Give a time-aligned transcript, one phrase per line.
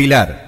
[0.00, 0.46] Pilar.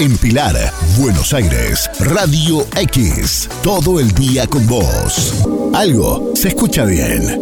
[0.00, 0.56] En Pilar,
[0.98, 3.48] Buenos Aires, Radio X.
[3.62, 5.46] Todo el día con vos.
[5.72, 7.40] Algo se escucha bien.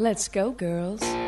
[0.00, 1.27] Let's go, girls.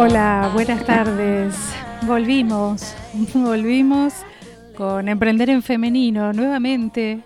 [0.00, 1.56] Hola, buenas tardes.
[2.02, 2.94] Volvimos,
[3.34, 4.14] volvimos
[4.76, 7.24] con Emprender en Femenino nuevamente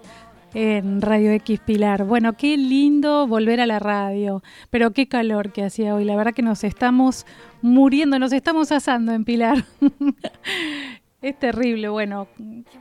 [0.55, 2.05] en Radio X Pilar.
[2.05, 6.07] Bueno, qué lindo volver a la radio, pero qué calor que hacía hoy.
[6.07, 7.27] La verdad que nos estamos
[7.61, 9.67] muriendo, nos estamos asando en Pilar.
[11.23, 12.27] Es terrible, bueno,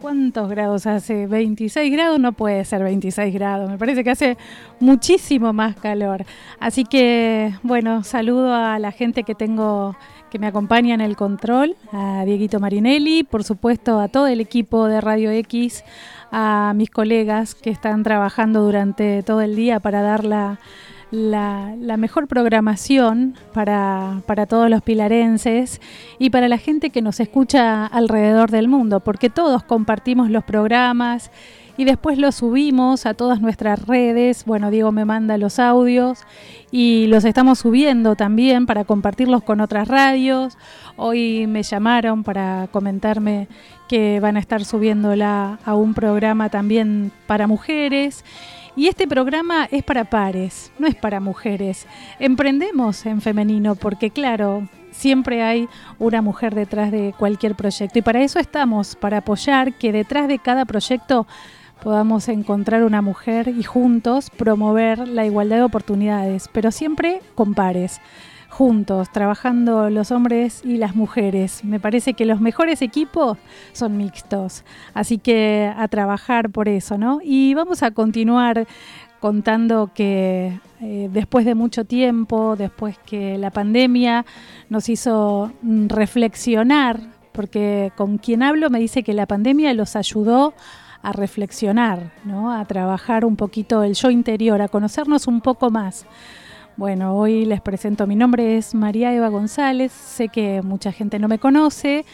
[0.01, 1.27] ¿cuántos grados hace?
[1.27, 4.37] 26 grados no puede ser 26 grados, me parece que hace
[4.79, 6.25] muchísimo más calor.
[6.59, 9.95] Así que, bueno, saludo a la gente que tengo
[10.31, 14.87] que me acompaña en el control, a Dieguito Marinelli, por supuesto a todo el equipo
[14.87, 15.83] de Radio X,
[16.31, 20.57] a mis colegas que están trabajando durante todo el día para dar la,
[21.11, 25.81] la, mejor programación para, para todos los pilarenses
[26.17, 31.29] y para la gente que nos escucha alrededor del mundo, porque todos compartimos los programas
[31.77, 34.45] y después los subimos a todas nuestras redes.
[34.45, 36.19] Bueno, Diego me manda los audios
[36.69, 40.57] y los estamos subiendo también para compartirlos con otras radios.
[40.95, 43.47] Hoy me llamaron para comentarme
[43.87, 48.23] que van a estar subiéndola a un programa también para mujeres.
[48.75, 51.87] Y este programa es para pares, no es para mujeres.
[52.19, 55.67] Emprendemos en femenino porque, claro, siempre hay
[55.99, 57.99] una mujer detrás de cualquier proyecto.
[57.99, 61.27] Y para eso estamos, para apoyar que detrás de cada proyecto
[61.83, 67.99] podamos encontrar una mujer y juntos promover la igualdad de oportunidades, pero siempre con pares
[68.51, 71.63] juntos, trabajando los hombres y las mujeres.
[71.63, 73.37] Me parece que los mejores equipos
[73.71, 74.63] son mixtos,
[74.93, 77.21] así que a trabajar por eso, ¿no?
[77.23, 78.67] Y vamos a continuar
[79.21, 84.25] contando que eh, después de mucho tiempo, después que la pandemia
[84.69, 86.99] nos hizo mm, reflexionar,
[87.31, 90.53] porque con quien hablo me dice que la pandemia los ayudó
[91.03, 92.51] a reflexionar, ¿no?
[92.51, 96.05] a trabajar un poquito el yo interior, a conocernos un poco más.
[96.77, 101.27] Bueno, hoy les presento, mi nombre es María Eva González, sé que mucha gente no
[101.27, 102.05] me conoce,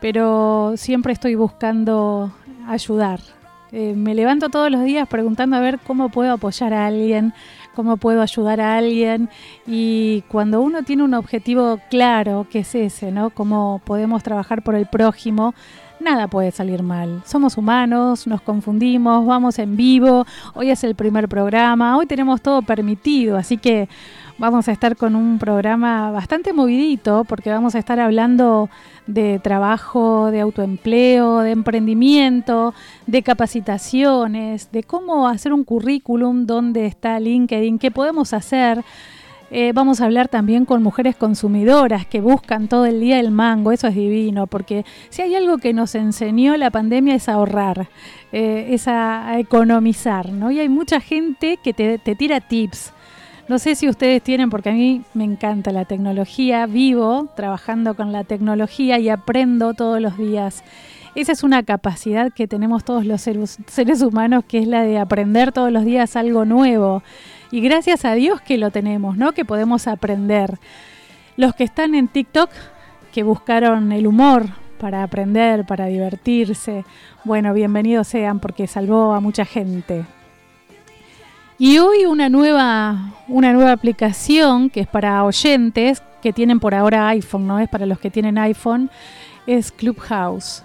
[0.00, 2.30] pero siempre estoy buscando
[2.68, 3.20] ayudar.
[3.72, 7.32] Eh, me levanto todos los días preguntando a ver cómo puedo apoyar a alguien,
[7.74, 9.30] cómo puedo ayudar a alguien
[9.66, 13.30] y cuando uno tiene un objetivo claro, que es ese, ¿no?
[13.30, 15.54] Cómo podemos trabajar por el prójimo,
[16.04, 17.22] nada puede salir mal.
[17.24, 22.62] Somos humanos, nos confundimos, vamos en vivo, hoy es el primer programa, hoy tenemos todo
[22.62, 23.88] permitido, así que
[24.36, 28.68] vamos a estar con un programa bastante movidito porque vamos a estar hablando
[29.06, 32.74] de trabajo, de autoempleo, de emprendimiento,
[33.06, 38.84] de capacitaciones, de cómo hacer un currículum, dónde está LinkedIn, qué podemos hacer.
[39.50, 43.72] Eh, vamos a hablar también con mujeres consumidoras que buscan todo el día el mango,
[43.72, 47.88] eso es divino, porque si hay algo que nos enseñó la pandemia es ahorrar,
[48.32, 50.50] eh, es a, economizar, ¿no?
[50.50, 52.92] Y hay mucha gente que te, te tira tips.
[53.46, 58.10] No sé si ustedes tienen, porque a mí me encanta la tecnología, vivo trabajando con
[58.10, 60.64] la tecnología y aprendo todos los días.
[61.14, 65.52] Esa es una capacidad que tenemos todos los seres humanos, que es la de aprender
[65.52, 67.02] todos los días algo nuevo.
[67.54, 69.30] Y gracias a Dios que lo tenemos, ¿no?
[69.30, 70.58] Que podemos aprender.
[71.36, 72.50] Los que están en TikTok,
[73.12, 74.46] que buscaron el humor
[74.80, 76.84] para aprender, para divertirse,
[77.22, 80.04] bueno, bienvenidos sean porque salvó a mucha gente.
[81.56, 87.06] Y hoy una nueva, una nueva aplicación que es para oyentes que tienen por ahora
[87.10, 88.90] iPhone, no es para los que tienen iPhone,
[89.46, 90.64] es Clubhouse.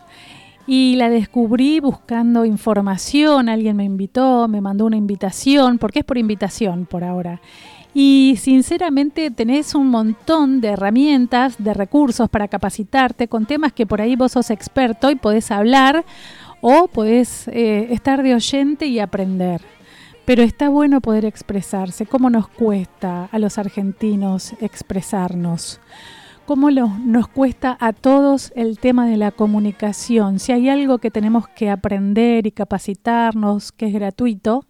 [0.72, 6.20] Y la descubrí buscando información, alguien me invitó, me mandó una invitación, porque es por
[6.20, 7.42] invitación por ahora.
[7.92, 14.00] Y sinceramente tenés un montón de herramientas, de recursos para capacitarte con temas que por
[14.00, 16.06] ahí vos sos experto y podés hablar
[16.62, 19.62] o podés eh, estar de oyente y aprender.
[20.26, 22.06] Pero está bueno poder expresarse.
[22.06, 25.82] ¿Cómo nos cuesta a los argentinos expresarnos?
[26.50, 30.40] Cómo lo- nos cuesta a todos el tema de la comunicación.
[30.40, 34.66] Si hay algo que tenemos que aprender y capacitarnos, que es gratuito,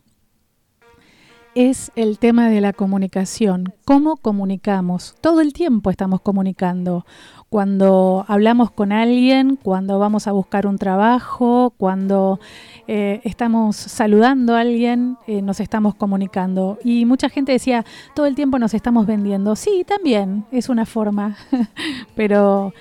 [1.55, 3.73] es el tema de la comunicación.
[3.85, 5.15] ¿Cómo comunicamos?
[5.21, 7.05] Todo el tiempo estamos comunicando.
[7.49, 12.39] Cuando hablamos con alguien, cuando vamos a buscar un trabajo, cuando
[12.87, 16.77] eh, estamos saludando a alguien, eh, nos estamos comunicando.
[16.83, 19.55] Y mucha gente decía, todo el tiempo nos estamos vendiendo.
[19.55, 21.37] Sí, también es una forma,
[22.15, 22.73] pero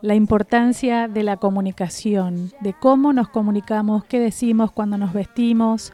[0.00, 5.92] la importancia de la comunicación, de cómo nos comunicamos, qué decimos cuando nos vestimos,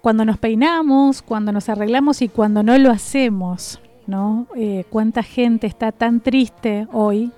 [0.00, 4.46] cuando nos peinamos, cuando nos arreglamos y cuando no lo hacemos, ¿no?
[4.56, 7.32] Eh, ¿Cuánta gente está tan triste hoy?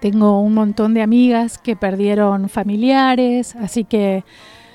[0.00, 4.24] Tengo un montón de amigas que perdieron familiares, así que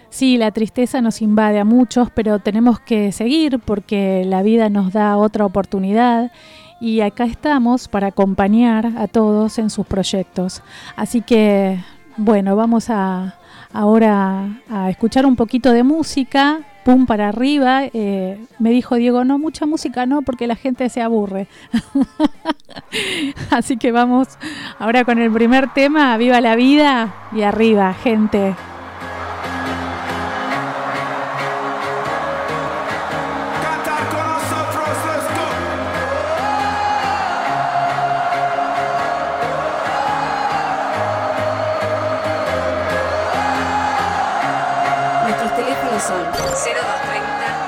[0.09, 4.93] sí, la tristeza nos invade a muchos, pero tenemos que seguir porque la vida nos
[4.93, 6.31] da otra oportunidad
[6.79, 10.61] y acá estamos para acompañar a todos en sus proyectos.
[10.95, 11.79] Así que,
[12.15, 13.35] bueno, vamos a
[13.73, 17.83] ahora a escuchar un poquito de música, pum para arriba.
[17.85, 21.47] Eh, me dijo Diego, no, mucha música no, porque la gente se aburre.
[23.49, 24.27] Así que vamos
[24.79, 28.55] ahora con el primer tema, Viva la vida y arriba, gente.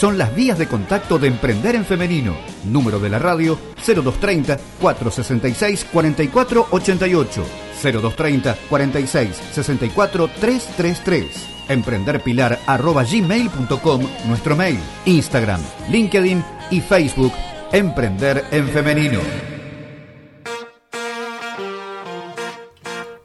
[0.00, 2.34] son las vías de contacto de Emprender en Femenino.
[2.64, 7.44] Número de la radio 0230 466 4488.
[7.82, 11.48] 0230 46 64 333.
[11.68, 17.34] Emprenderpilar arroba gmail.com, nuestro mail, Instagram, LinkedIn y Facebook.
[17.70, 19.20] Emprender en Femenino.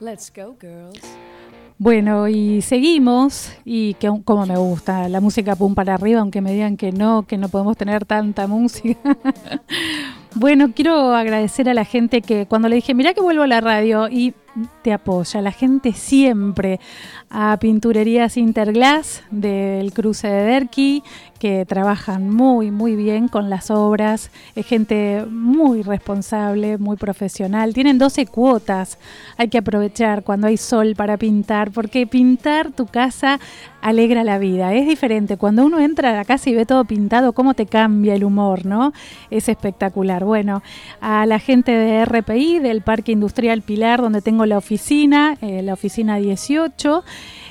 [0.01, 1.14] Let's go, girls.
[1.77, 6.53] Bueno, y seguimos, y que como me gusta la música pum para arriba, aunque me
[6.53, 9.17] digan que no, que no podemos tener tanta música.
[10.35, 13.59] bueno, quiero agradecer a la gente que cuando le dije, mira que vuelvo a la
[13.59, 14.33] radio y
[14.81, 16.79] te apoya, la gente siempre,
[17.29, 21.03] a Pinturerías Interglass del cruce de Derqui,
[21.39, 27.97] que trabajan muy, muy bien con las obras, es gente muy responsable, muy profesional, tienen
[27.97, 28.97] 12 cuotas,
[29.37, 33.39] hay que aprovechar cuando hay sol para pintar, porque pintar tu casa
[33.81, 37.33] alegra la vida, es diferente, cuando uno entra a la casa y ve todo pintado,
[37.33, 38.93] cómo te cambia el humor, ¿no?
[39.29, 40.25] Es espectacular.
[40.25, 40.63] Bueno,
[41.01, 45.73] a la gente de RPI, del Parque Industrial Pilar, donde tengo la oficina, eh, la
[45.73, 47.03] oficina 18,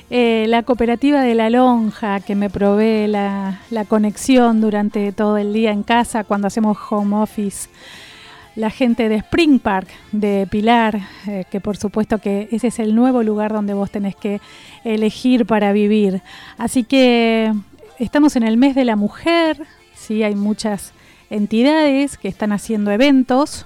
[0.09, 5.53] eh, la cooperativa de la lonja que me provee la, la conexión durante todo el
[5.53, 7.69] día en casa cuando hacemos home office
[8.55, 12.95] la gente de Spring Park de Pilar, eh, que por supuesto que ese es el
[12.95, 14.39] nuevo lugar donde vos tenés que
[14.83, 16.21] elegir para vivir.
[16.57, 17.53] Así que
[17.99, 19.61] estamos en el mes de la mujer,
[19.93, 20.93] sí, hay muchas
[21.29, 23.65] entidades que están haciendo eventos.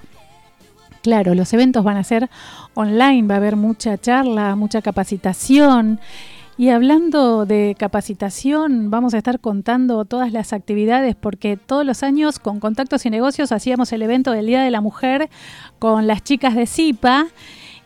[1.02, 2.28] Claro, los eventos van a ser
[2.74, 5.98] online, va a haber mucha charla, mucha capacitación.
[6.58, 12.38] Y hablando de capacitación, vamos a estar contando todas las actividades porque todos los años
[12.38, 15.30] con Contactos y Negocios hacíamos el evento del Día de la Mujer
[15.78, 17.28] con las chicas de CIPA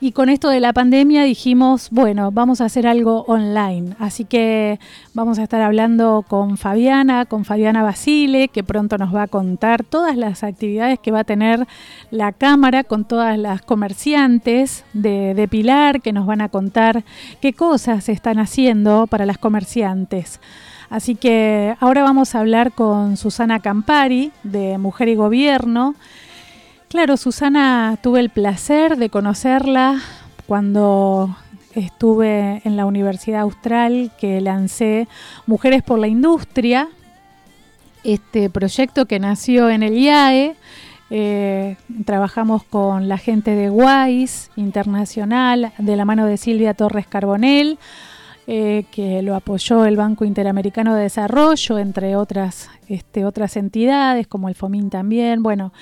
[0.05, 3.97] y con esto de la pandemia dijimos, bueno, vamos a hacer algo online.
[3.99, 4.79] Así que
[5.15, 9.83] vamos a estar hablando con Fabiana, con Fabiana Basile, que pronto nos va a contar
[9.83, 11.67] todas las actividades que va a tener
[12.11, 17.03] la Cámara con todas las comerciantes de, Pilar, que nos van a contar
[17.41, 20.39] qué cosas están haciendo para las comerciantes.
[20.91, 25.95] Así que ahora vamos a hablar con Susana Campari de Mujer y Gobierno.
[26.95, 30.01] Claro, Susana, tuve el placer de conocerla
[30.47, 31.37] cuando
[31.75, 35.09] estuve en la Universidad Austral que lancé
[35.45, 36.89] Mujeres por la Industria,
[38.05, 40.55] este proyecto que nació en el IAE.
[41.11, 47.77] Eh, trabajamos con la gente de WISE Internacional, de la mano de Silvia Torres Carbonell,
[48.47, 54.49] eh, que lo apoyó el Banco Interamericano de Desarrollo, entre otras, este, otras entidades, como
[54.49, 55.43] el FOMIN también.
[55.43, 55.73] Bueno,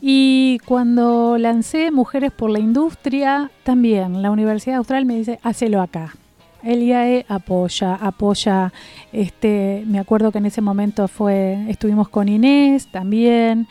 [0.00, 6.14] y cuando lancé Mujeres por la Industria, también la Universidad Austral me dice, hacelo acá.
[6.62, 8.72] El IAE apoya, apoya,
[9.12, 13.68] este, me acuerdo que en ese momento fue, estuvimos con Inés también,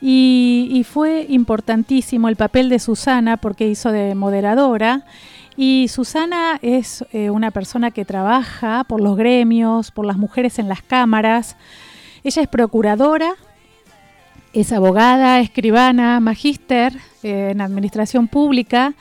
[0.00, 5.04] y, fue importantísimo el papel de Susana porque hizo de moderadora.
[5.56, 10.68] Y Susana es eh, una persona que trabaja por los gremios, por las mujeres en
[10.68, 11.56] las cámaras.
[12.24, 13.34] Ella es procuradora
[14.52, 18.94] es abogada, escribana, magíster eh, en administración pública,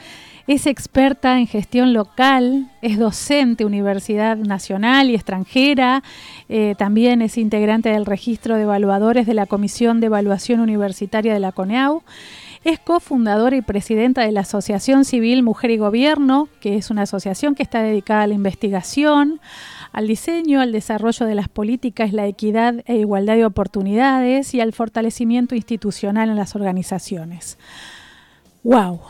[0.48, 6.02] es experta en gestión local, es docente Universidad Nacional y extranjera,
[6.50, 11.40] eh, también es integrante del registro de evaluadores de la Comisión de Evaluación Universitaria de
[11.40, 12.02] la CONEAU.
[12.64, 17.54] Es cofundadora y presidenta de la Asociación Civil Mujer y Gobierno, que es una asociación
[17.54, 19.40] que está dedicada a la investigación,
[19.92, 24.74] al diseño, al desarrollo de las políticas, la equidad e igualdad de oportunidades y al
[24.74, 27.58] fortalecimiento institucional en las organizaciones.
[28.64, 29.02] ¡Wow!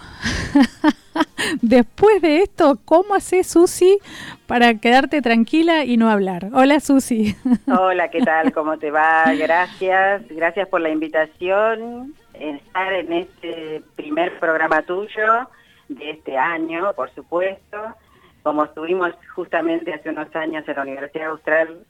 [1.61, 3.97] Después de esto, ¿cómo haces, Susi,
[4.45, 6.49] para quedarte tranquila y no hablar?
[6.53, 7.35] Hola, Susi.
[7.67, 8.53] Hola, ¿qué tal?
[8.53, 9.33] ¿Cómo te va?
[9.33, 10.27] Gracias.
[10.29, 12.13] Gracias por la invitación.
[12.33, 15.49] Estar en este primer programa tuyo
[15.89, 17.77] de este año, por supuesto
[18.49, 21.85] como estuvimos justamente hace unos años en la Universidad Austral,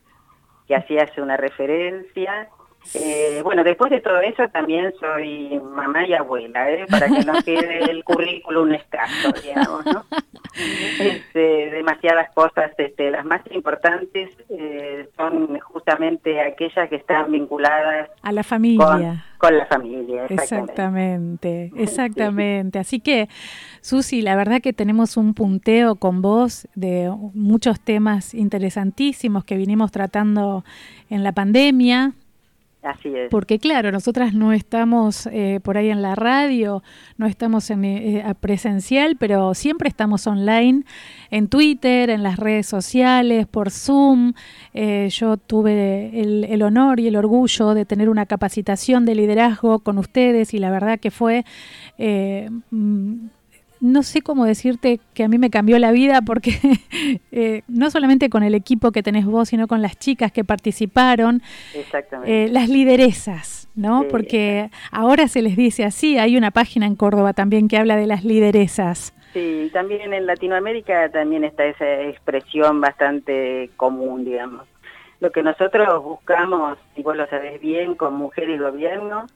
[0.68, 2.50] que hacías una referencia.
[2.96, 6.86] Eh, bueno, después de todo eso también soy mamá y abuela, ¿eh?
[6.90, 10.04] para que no quede el currículum escaso, digamos, ¿no?
[11.00, 18.32] Este, demasiadas cosas, este, las más importantes eh, son justamente aquellas que están vinculadas a
[18.32, 19.26] la familia.
[19.38, 21.72] Con, la familia, exactamente.
[21.72, 22.80] Exactamente, exactamente.
[22.80, 23.30] Así que,
[23.80, 29.92] Susi, la verdad que tenemos un punteo con vos de muchos temas interesantísimos que vinimos
[29.92, 30.66] tratando
[31.10, 32.12] en la pandemia,
[32.82, 33.30] Así es.
[33.30, 36.82] Porque claro, nosotras no estamos eh, por ahí en la radio,
[37.18, 40.84] no estamos en eh, a presencial, pero siempre estamos online,
[41.30, 44.34] en Twitter, en las redes sociales, por Zoom.
[44.74, 49.80] Eh, yo tuve el, el honor y el orgullo de tener una capacitación de liderazgo
[49.80, 51.44] con ustedes y la verdad que fue...
[53.82, 56.52] no sé cómo decirte que a mí me cambió la vida porque
[57.32, 61.42] eh, no solamente con el equipo que tenés vos, sino con las chicas que participaron,
[61.74, 62.46] Exactamente.
[62.46, 64.02] eh, las lideresas, ¿no?
[64.02, 67.96] Sí, Porque ahora se les dice así, hay una página en Córdoba también que habla
[67.96, 69.14] de las lideresas.
[69.34, 74.66] Sí, también en Latinoamérica también está esa expresión bastante común, digamos.
[75.20, 79.28] Lo que nosotros buscamos, y vos lo sabés bien, con Mujer y Gobierno,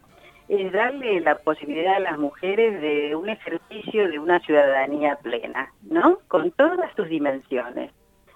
[0.48, 6.20] es darle la posibilidad a las mujeres de un ejercicio de una ciudadanía plena, ¿no?
[6.28, 7.92] Con todas sus dimensiones.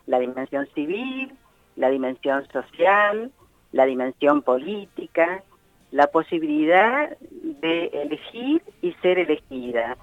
[0.05, 1.33] La dimensión civil,
[1.75, 3.31] la dimensión social,
[3.71, 5.43] la dimensión política,
[5.91, 9.97] la posibilidad de elegir y ser elegida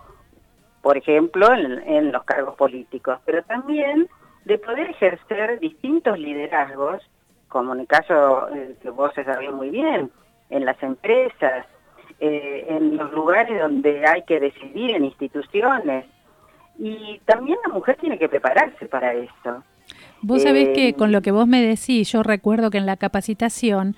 [0.84, 4.06] por ejemplo, en, los cargos políticos, pero también
[4.44, 7.02] de poder ejercer distintos liderazgos,
[7.48, 10.10] como en el caso eh, que vos sabés muy bien,
[10.50, 11.64] en las empresas,
[12.26, 16.06] eh, en los lugares donde hay que decidir, en instituciones.
[16.78, 19.62] Y también la mujer tiene que prepararse para eso.
[20.22, 22.96] Vos sabés Eh, que con lo que vos me decís, yo recuerdo que en la
[22.96, 23.94] capacitación,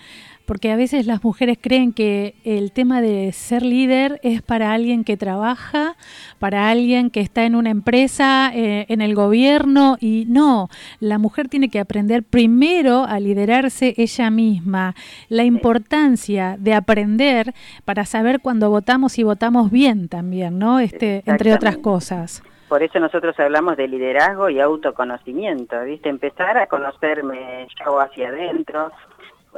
[0.47, 5.05] porque a veces las mujeres creen que el tema de ser líder es para alguien
[5.05, 5.97] que trabaja,
[6.39, 10.69] para alguien que está en una empresa, eh, en el gobierno, y no,
[11.01, 14.95] la mujer tiene que aprender primero a liderarse ella misma,
[15.29, 17.53] la importancia de aprender
[17.85, 20.79] para saber cuando votamos y votamos bien también, ¿no?
[20.79, 22.43] Este, entre otras cosas.
[22.69, 26.09] Por eso nosotros hablamos de liderazgo y autoconocimiento, ¿viste?
[26.09, 28.91] Empezar a conocerme yo hacia adentro,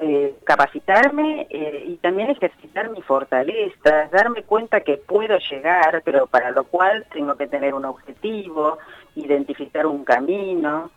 [0.00, 6.50] eh, capacitarme eh, y también ejercitar mis fortalezas, darme cuenta que puedo llegar, pero para
[6.50, 8.78] lo cual tengo que tener un objetivo,
[9.14, 10.90] identificar un camino,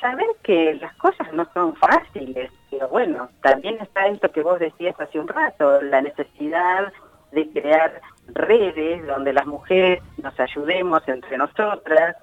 [0.00, 4.98] saber que las cosas no son fáciles, pero bueno, también está esto que vos decías
[5.00, 6.92] hace un rato, la necesidad
[7.32, 12.16] de crear redes donde las mujeres nos ayudemos entre nosotras,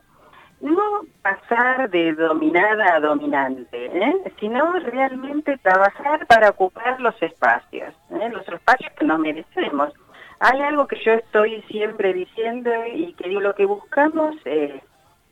[0.65, 4.33] no pasar de dominada a dominante, ¿eh?
[4.39, 8.29] sino realmente trabajar para ocupar los espacios, ¿eh?
[8.29, 9.93] los espacios que nos merecemos.
[10.39, 14.73] Hay algo que yo estoy siempre diciendo y que digo, lo que buscamos es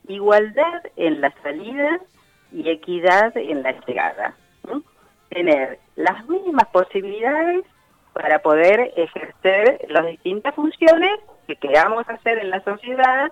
[0.07, 1.99] igualdad en la salida
[2.51, 4.35] y equidad en la llegada.
[5.29, 7.65] Tener las mismas posibilidades
[8.13, 13.31] para poder ejercer las distintas funciones que queramos hacer en la sociedad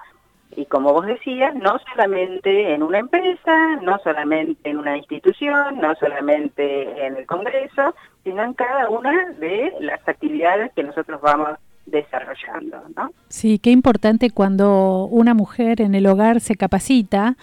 [0.55, 5.95] y como vos decías, no solamente en una empresa, no solamente en una institución, no
[5.95, 12.83] solamente en el Congreso, sino en cada una de las actividades que nosotros vamos desarrollando,
[12.95, 13.11] ¿no?
[13.29, 17.35] Sí, qué importante cuando una mujer en el hogar se capacita.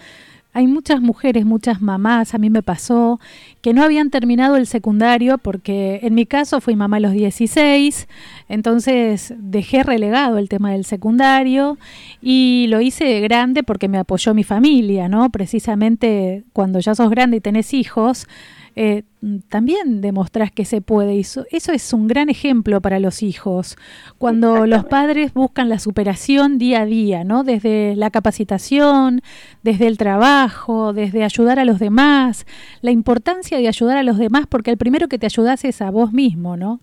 [0.51, 3.19] Hay muchas mujeres, muchas mamás, a mí me pasó,
[3.61, 8.07] que no habían terminado el secundario porque en mi caso fui mamá a los 16,
[8.49, 11.77] entonces dejé relegado el tema del secundario
[12.19, 15.29] y lo hice de grande porque me apoyó mi familia, ¿no?
[15.29, 18.27] Precisamente cuando ya sos grande y tenés hijos,
[18.75, 19.03] eh,
[19.49, 21.15] también demostrás que se puede.
[21.15, 23.77] Y eso, eso es un gran ejemplo para los hijos.
[24.17, 27.43] Cuando los padres buscan la superación día a día, ¿no?
[27.43, 29.21] Desde la capacitación,
[29.63, 32.45] desde el trabajo, desde ayudar a los demás,
[32.81, 35.91] la importancia de ayudar a los demás, porque el primero que te ayudas es a
[35.91, 36.79] vos mismo, ¿no?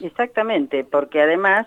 [0.00, 1.66] Exactamente, porque además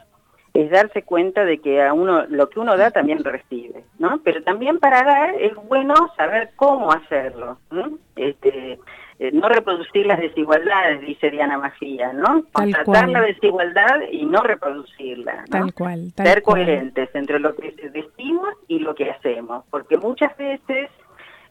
[0.54, 4.22] es darse cuenta de que a uno lo que uno da también recibe, ¿no?
[4.24, 7.98] Pero también para dar es bueno saber cómo hacerlo, ¿no?
[8.16, 8.80] Este,
[9.20, 12.46] eh, no reproducir las desigualdades, dice Diana Magía, ¿no?
[12.54, 13.12] Constatar cual.
[13.12, 15.46] la desigualdad y no reproducirla, ¿no?
[15.60, 16.14] Tal cual.
[16.16, 16.66] Tal Ser cual.
[16.66, 20.90] coherentes entre lo que decimos y lo que hacemos, porque muchas veces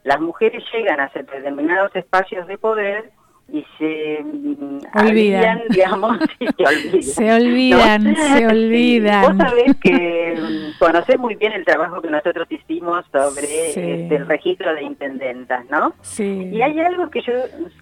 [0.03, 3.11] las mujeres llegan a determinados espacios de poder
[3.51, 5.61] y se mm, Olvidan.
[5.69, 7.01] digamos, y se olvidan.
[7.01, 8.15] Se olvidan, ¿no?
[8.15, 9.37] se Sí, olvidan.
[9.37, 13.79] Vos sabés que mm, conocés muy bien el trabajo que nosotros hicimos sobre Sí.
[13.81, 15.93] este, el registro de intendentas, ¿no?
[16.01, 16.49] Sí.
[16.51, 17.33] Y hay algo que yo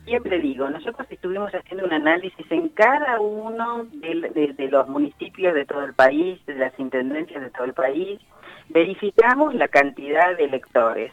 [0.06, 5.66] siempre digo, nosotros estuvimos haciendo un análisis en cada uno de, de los municipios de
[5.66, 8.20] todo el país, de las intendencias de todo el país,
[8.70, 11.12] verificamos la cantidad de electores.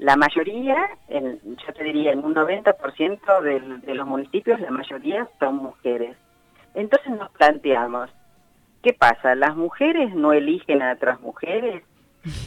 [0.00, 0.76] La mayoría,
[1.08, 6.16] en, yo te diría en un 90% del- de los municipios, la mayoría son mujeres.
[6.74, 8.08] Entonces nos planteamos,
[8.82, 9.34] ¿qué pasa?
[9.34, 11.82] ¿Las mujeres no eligen a otras mujeres?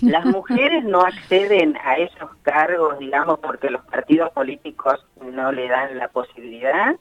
[0.01, 5.97] ¿Las mujeres no acceden a esos cargos, digamos, porque los partidos políticos no le dan
[5.97, 6.95] la posibilidad?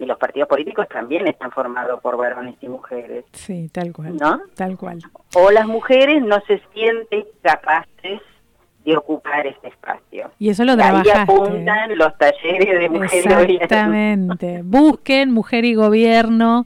[0.00, 4.16] y los partidos políticos también están formados por varones y mujeres, Sí, tal cual.
[4.16, 4.40] ¿no?
[4.54, 5.00] Tal cual.
[5.34, 8.20] O las mujeres no se sienten capaces
[8.84, 10.30] de ocupar este espacio.
[10.38, 11.12] Y eso lo Ahí trabajaste.
[11.20, 13.54] apuntan los talleres de mujer y gobierno.
[13.64, 14.60] Exactamente.
[14.64, 16.64] Busquen mujer y gobierno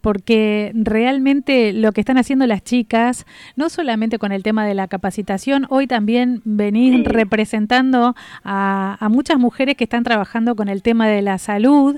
[0.00, 4.88] porque realmente lo que están haciendo las chicas, no solamente con el tema de la
[4.88, 7.02] capacitación, hoy también venís Sí.
[7.04, 11.96] representando a, a muchas mujeres que están trabajando con el tema de la salud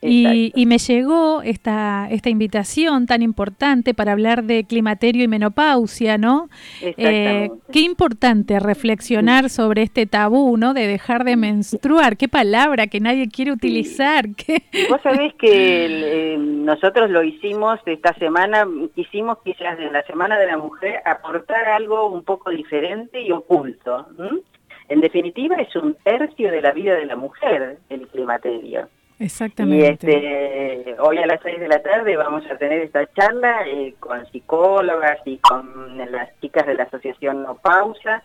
[0.00, 6.48] y, me llegó esta, esta invitación tan importante para hablar de climaterio y menopausia, ¿no?
[6.80, 10.72] Eh, qué importante reflexionar sobre este tabú, ¿no?
[10.74, 12.16] De dejar de menstruar.
[12.16, 14.28] Qué palabra que nadie quiere utilizar.
[14.36, 17.41] qué- Vos sabés que el, eh, nosotros lo hicimos
[17.86, 23.20] esta semana, quisimos quizás en la Semana de la Mujer aportar algo un poco diferente
[23.20, 24.06] y oculto.
[24.88, 28.88] En definitiva es un tercio de la vida de la mujer el climaterio.
[29.18, 29.90] Y Exactamente.
[29.90, 34.24] este, hoy a las seis de la tarde vamos a tener esta charla eh, con
[34.30, 38.22] psicólogas y con las chicas de la asociación No Pausa,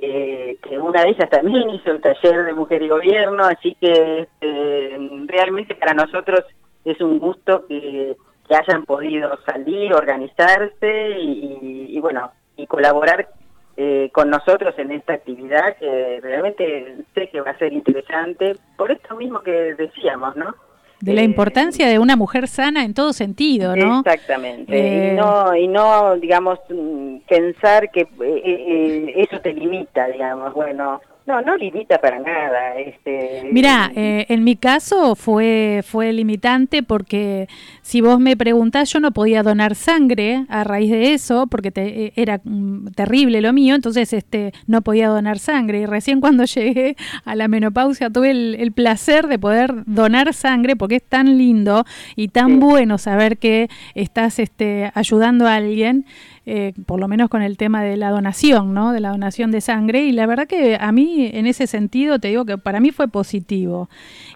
[0.00, 4.20] eh, que una de ellas también hizo el taller de Mujer y Gobierno, así que
[4.20, 6.44] este, realmente para nosotros
[6.84, 8.16] es un gusto que,
[8.48, 13.28] que hayan podido salir, organizarse y, y, bueno, y colaborar
[13.76, 18.90] eh, con nosotros en esta actividad que realmente sé que va a ser interesante, por
[18.90, 20.54] esto mismo que decíamos, ¿no?
[21.00, 24.00] de la Eh, importancia de una mujer sana en todo sentido, ¿no?
[24.00, 24.76] Exactamente.
[24.76, 30.52] Eh, Y no, y no, digamos, mm, pensar que eh, eh, eso te limita, digamos.
[30.54, 32.74] Bueno, no, no limita para nada.
[32.78, 37.46] Este, Mira, eh, en mi caso fue, fue limitante porque
[37.82, 42.06] si vos me preguntás, yo no podía donar sangre a raíz de eso, porque te-
[42.06, 45.80] eh, era mm, terrible lo mío, entonces este, no podía donar sangre.
[45.80, 50.76] Y recién cuando llegué a la menopausia tuve el, el placer de poder donar sangre,
[50.76, 51.84] porque es tan lindo
[52.16, 52.54] y tan Sí.
[52.54, 56.06] bueno saber que estás este, ayudando a alguien.
[56.48, 58.92] Eh, por lo menos con el tema de la donación, ¿no?
[58.92, 60.00] De la donación de sangre.
[60.02, 63.08] Y la verdad que a mí, en ese sentido, te digo que para mí fue
[63.08, 63.88] positivo.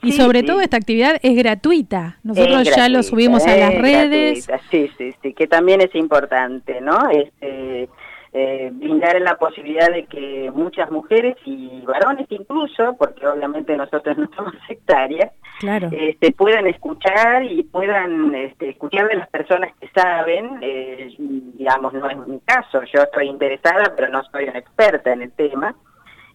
[0.03, 0.47] Y sobre sí.
[0.47, 2.19] todo esta actividad es gratuita.
[2.23, 4.47] Nosotros Es ya lo subimos a las es redes.
[4.47, 7.09] gratuita, Sí, sí, sí, que también es importante, ¿no?
[7.11, 7.89] Este,
[8.35, 14.29] eh, brindar la posibilidad de que muchas mujeres y varones incluso, porque obviamente nosotros no
[14.35, 15.91] somos sectarias, Claro.
[15.93, 22.17] este, puedan escuchar y puedan este, escuchar de las personas saben, eh, digamos, no es
[22.27, 25.75] mi caso, yo estoy interesada, pero no soy una experta en el tema,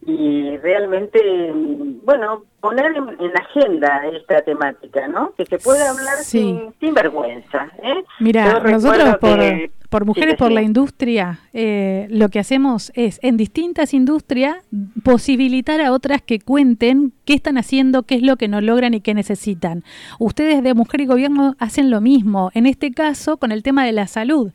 [0.06, 1.20] y realmente,
[2.04, 5.34] bueno, poner en, en la agenda esta temática, ¿no?
[5.36, 6.39] Que se pueda hablar Sí.
[6.39, 7.67] sin, sin vergüenza.
[7.84, 8.04] ¿eh?
[8.20, 10.62] Mira, nosotros por, que- por Mujeres Sí, por la.
[10.62, 14.58] Industria, eh, lo que hacemos es, en distintas industrias,
[15.04, 19.02] posibilitar a otras que cuenten qué están haciendo, qué es lo que no logran y
[19.02, 19.84] qué necesitan.
[20.19, 23.93] Ustedes de Mujer y Gobierno hacen lo mismo, en este caso con el tema de
[23.93, 24.52] la salud.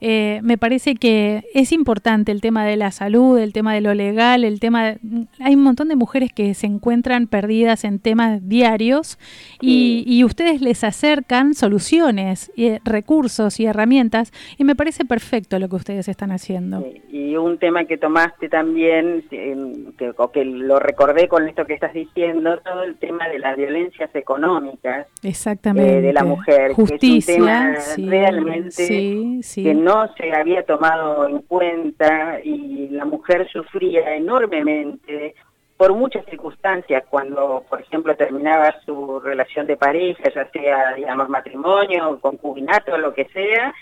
[0.00, 3.94] Eh, me parece que es importante el tema de la salud, el tema de lo
[3.94, 4.94] legal, el tema...
[5.40, 9.18] hay un montón de mujeres que se encuentran perdidas en temas diarios
[9.60, 15.58] y, y ustedes les acercan soluciones, y, eh, recursos y herramientas y me parece perfecto
[15.58, 16.84] lo que ustedes están haciendo.
[17.10, 19.56] Y un tema que tomaste también, que,
[20.32, 25.06] que lo recordé con esto que estás diciendo, todo el tema de las violencias económicas
[25.22, 25.98] Exactamente.
[25.98, 29.62] eh, de la mujer, Justicia, que es un tema sí, realmente sí, sí.
[29.62, 35.34] que no se había tomado en cuenta y la mujer sufría enormemente
[35.76, 42.18] por muchas circunstancias, cuando, por ejemplo, terminaba su relación de pareja, ya sea, digamos, matrimonio,
[42.20, 43.72] concubinato, lo que sea,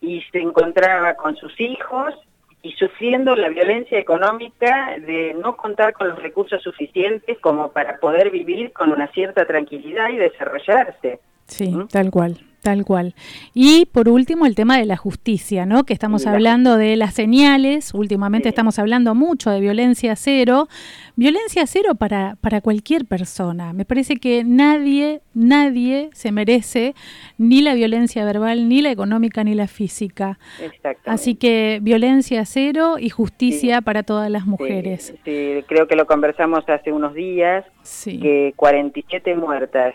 [0.00, 2.12] y se encontraba con sus hijos
[2.60, 8.30] y sufriendo la violencia económica de no contar con los recursos suficientes como para poder
[8.30, 11.20] vivir con una cierta tranquilidad y desarrollarse.
[11.46, 11.86] Sí, ¿Mm?
[11.86, 13.14] tal cual, tal cual.
[13.54, 15.84] Y por último el tema de la justicia, ¿no?
[15.84, 18.48] Que estamos hablando de las señales, últimamente Sí.
[18.48, 20.66] estamos hablando mucho de violencia cero,
[21.14, 23.72] violencia cero para, para cualquier persona.
[23.72, 26.94] Me parece que nadie, nadie se merece
[27.38, 30.38] ni la violencia verbal, ni la económica, ni la física.
[30.60, 31.10] Exactamente.
[31.10, 35.14] Así que violencia cero y justicia para todas las mujeres.
[35.24, 38.18] sí, creo que lo conversamos hace unos días, Sí.
[38.18, 39.94] que 47 muertas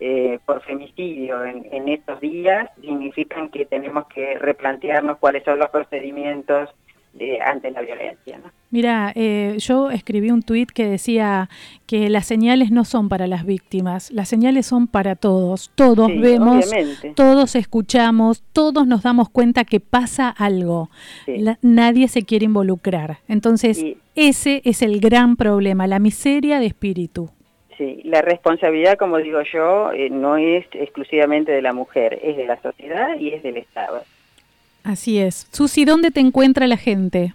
[0.00, 5.68] eh, por femicidio en, en estos días significan que tenemos que replantearnos cuáles son los
[5.70, 6.70] procedimientos
[7.12, 8.38] de- ante la violencia.
[8.38, 8.50] ¿no?
[8.70, 11.48] Mira, eh, yo escribí un tuit que decía
[11.86, 15.72] que las señales no son para las víctimas, las señales son para todos.
[15.74, 17.12] Todos Sí, vemos, obviamente.
[17.16, 20.88] todos escuchamos, todos nos damos cuenta que pasa algo.
[21.26, 21.38] Sí.
[21.38, 23.18] La- nadie se quiere involucrar.
[23.26, 23.84] Entonces,
[24.14, 27.30] ese es el gran problema, la miseria de espíritu.
[27.80, 32.44] Sí, la responsabilidad, como digo yo, eh, no es exclusivamente de la mujer, es de
[32.44, 34.02] la sociedad y es del Estado.
[34.84, 35.48] Así es.
[35.50, 37.32] Susi, ¿dónde te encuentra la gente?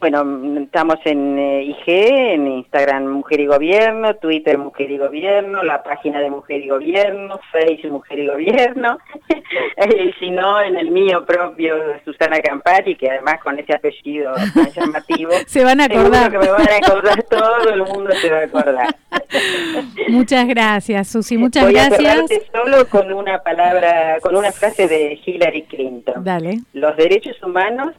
[0.00, 0.24] Bueno,
[0.62, 6.20] estamos en eh, IG, en Instagram Mujer y Gobierno, Twitter Mujer y Gobierno, la página
[6.20, 8.96] de Mujer y Gobierno, Facebook Mujer y Gobierno,
[9.28, 14.72] y si no, en el mío propio, Susana Campari, que además con ese apellido tan
[14.72, 16.30] llamativo, Se van a acordar.
[16.30, 18.96] que me van a acordar, todo el mundo se va a acordar.
[20.08, 21.36] Muchas gracias, Susi.
[21.36, 22.24] Muchas Voy gracias.
[22.50, 26.24] solo con una palabra, con una frase de Hillary Clinton.
[26.24, 26.60] Dale.
[26.72, 27.94] Los derechos humanos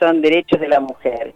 [0.00, 1.32] son derechos de la mujer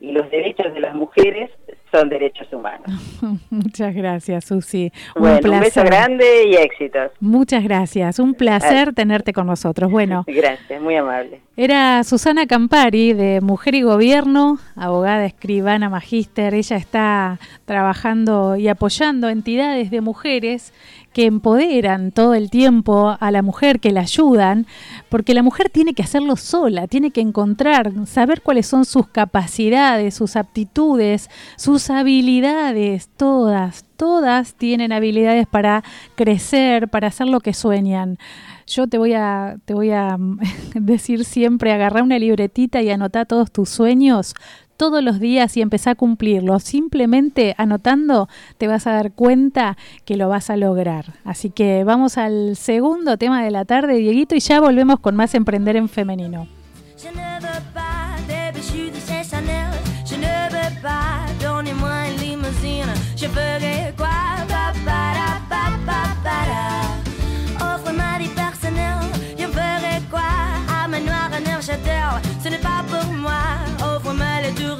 [0.00, 1.50] y los derechos de las mujeres
[1.92, 2.88] son derechos humanos.
[3.50, 4.92] Muchas gracias, Susi.
[5.16, 7.10] Un un beso grande y éxitos.
[7.20, 8.18] Muchas gracias.
[8.18, 9.90] Un placer tenerte con nosotros.
[9.90, 11.40] Bueno, Gracias, muy amable.
[11.56, 16.54] Era Susana Campari de Mujer y Gobierno, abogada, escribana, magíster.
[16.54, 20.72] Ella está trabajando y apoyando entidades de mujeres
[21.12, 24.66] que empoderan todo el tiempo a la mujer, que la ayudan,
[25.08, 30.14] porque la mujer tiene que hacerlo sola, tiene que encontrar, saber cuáles son sus capacidades,
[30.14, 35.82] sus aptitudes, sus habilidades, todas, todas tienen habilidades para
[36.14, 38.18] crecer, para hacer lo que sueñan.
[38.66, 40.16] Yo te voy a, te voy a
[40.74, 44.34] decir siempre, agarrar una libretita y anotar todos tus sueños
[44.80, 46.62] todos los días y empezar a cumplirlos.
[46.62, 51.04] Simplemente anotando te vas a dar cuenta que lo vas a lograr.
[51.22, 55.34] Así que vamos al segundo tema de la tarde, Dieguito, y ya volvemos con más
[55.34, 56.48] Emprender en Femenino.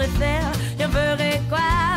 [0.01, 0.85] voudrais faire, je
[1.49, 1.90] quoi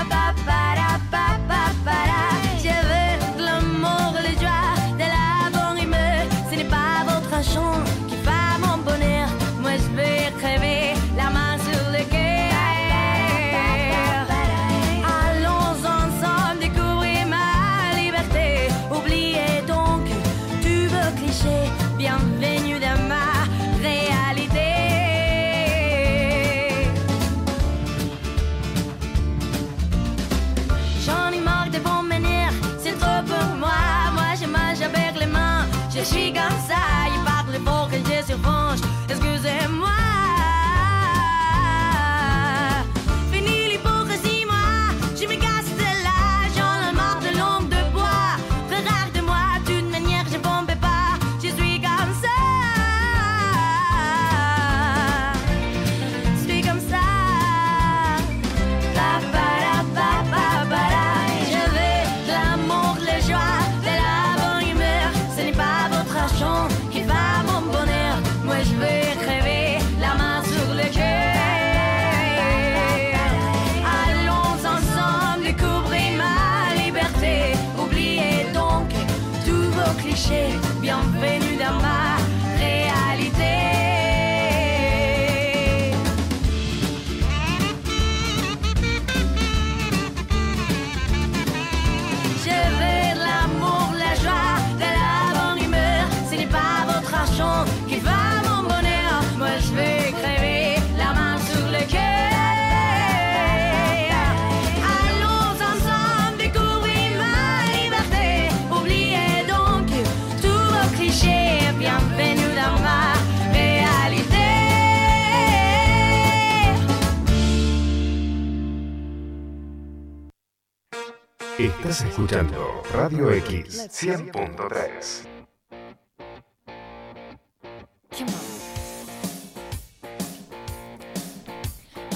[121.64, 125.28] Estás escuchando Radio X 100.3.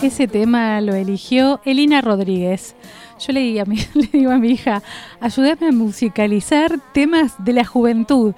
[0.02, 2.76] Ese tema lo eligió Elina Rodríguez.
[3.20, 4.84] Yo le, digo a mi, le digo a mi hija,
[5.20, 8.36] ayúdame a musicalizar temas de la juventud.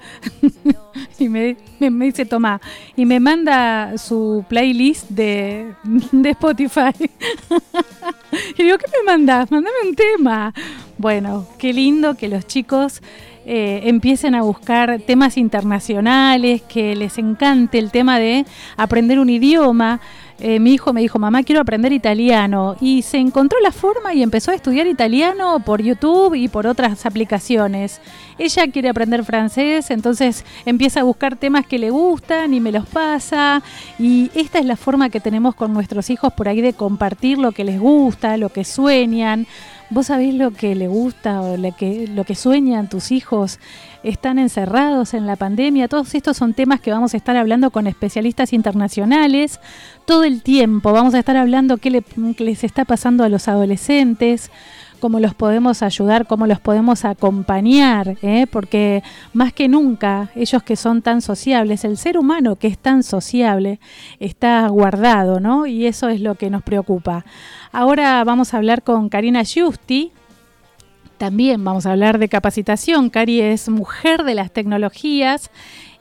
[1.18, 2.60] y me, me- me dice, toma,
[2.96, 5.74] y me manda su playlist de,
[6.12, 6.92] de Spotify.
[8.56, 9.50] y digo, ¿qué me mandas?
[9.50, 10.54] Mándame un tema.
[11.00, 13.00] Bueno, qué lindo que los chicos
[13.46, 18.44] eh, empiecen a buscar temas internacionales, que les encante el tema de
[18.76, 19.98] aprender un idioma.
[20.38, 22.76] Eh, mi hijo me dijo, mamá, quiero aprender italiano.
[22.82, 27.06] Y se encontró la forma y empezó a estudiar italiano por YouTube y por otras
[27.06, 28.02] aplicaciones.
[28.36, 32.86] Ella quiere aprender francés, entonces empieza a buscar temas que le gustan y me los
[32.86, 33.62] pasa.
[33.98, 37.52] Y esta es la forma que tenemos con nuestros hijos por ahí de compartir lo
[37.52, 39.46] que les gusta, lo que sueñan.
[39.92, 43.58] ¿Vos sabés lo que le gusta o lo que, lo que sueñan tus hijos?
[44.04, 45.88] ¿Están encerrados en la pandemia?
[45.88, 49.58] Todos estos son temas que vamos a estar hablando con especialistas internacionales
[50.04, 50.92] todo el tiempo.
[50.92, 52.02] Vamos a estar hablando qué, le-
[52.36, 54.52] qué les está pasando a los adolescentes,
[55.00, 58.46] cómo los podemos ayudar, cómo los podemos acompañar, ¿eh?
[58.50, 63.02] porque más que nunca ellos que son tan sociables, el ser humano que es tan
[63.02, 63.80] sociable
[64.20, 65.66] está guardado, ¿no?
[65.66, 67.24] Y eso es lo que nos preocupa.
[67.72, 70.12] Ahora vamos a hablar con Karina Giusti.
[71.20, 73.10] También vamos a hablar de capacitación.
[73.10, 75.50] Cari es mujer de las tecnologías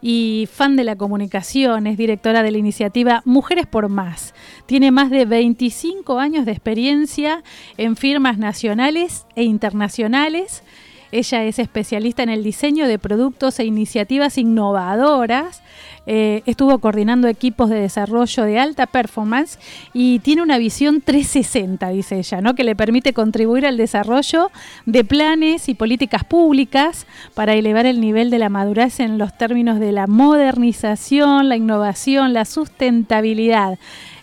[0.01, 4.34] y fan de la comunicación, es directora de la iniciativa Mujeres por Más.
[4.65, 7.43] Tiene más de 25 años de experiencia
[7.75, 10.63] en firmas nacionales e internacionales.
[11.12, 15.63] Ella es especialista en el diseño de productos e iniciativas innovadoras.
[16.12, 19.60] Eh, estuvo coordinando equipos de desarrollo de alta performance
[19.93, 22.56] y tiene una visión 360, dice ella, ¿no?
[22.56, 24.50] que le permite contribuir al desarrollo
[24.88, 29.80] de planes y políticas públicas para elevar el nivel de la madurez en los términos
[29.80, 33.78] de la modernización, la innovación, la sustentabilidad.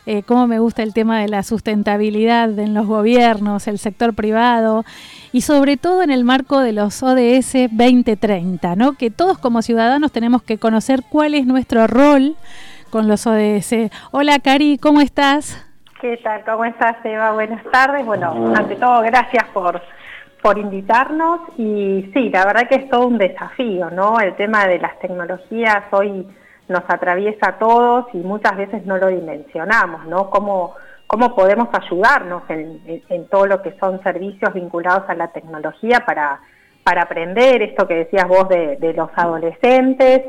[0.09, 4.85] Eh, cómo me gusta el tema de la sustentabilidad en los gobiernos, el sector privado
[5.33, 8.93] y sobre todo en el marco de los ODS 2030, ¿no?
[8.93, 12.37] que todos como ciudadanos tenemos que conocer cuál es nuestro rol
[12.91, 13.91] con los ODS.
[14.13, 15.63] Hola Cari, ¿cómo estás?
[16.01, 16.45] ¿Qué tal?
[16.45, 17.33] ¿Cómo estás, Eva?
[17.33, 18.05] Buenas tardes.
[18.07, 19.81] Bueno, ante todo, gracias por,
[20.43, 21.41] por invitarnos.
[21.57, 24.21] Y sí, la verdad que es todo un desafío, ¿no?
[24.21, 26.27] El tema de las tecnologías hoy
[26.69, 30.29] nos atraviesa a todos y muchas veces no lo dimensionamos, ¿no?
[30.31, 30.75] Cómo,
[31.07, 36.41] cómo podemos ayudarnos en, en- todo lo que son servicios vinculados a la tecnología para,
[36.85, 40.23] para aprender esto que decías vos de los adolescentes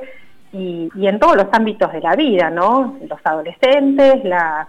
[0.53, 2.95] y, y en todos los ámbitos de la vida, ¿no?
[3.09, 4.67] Los adolescentes, las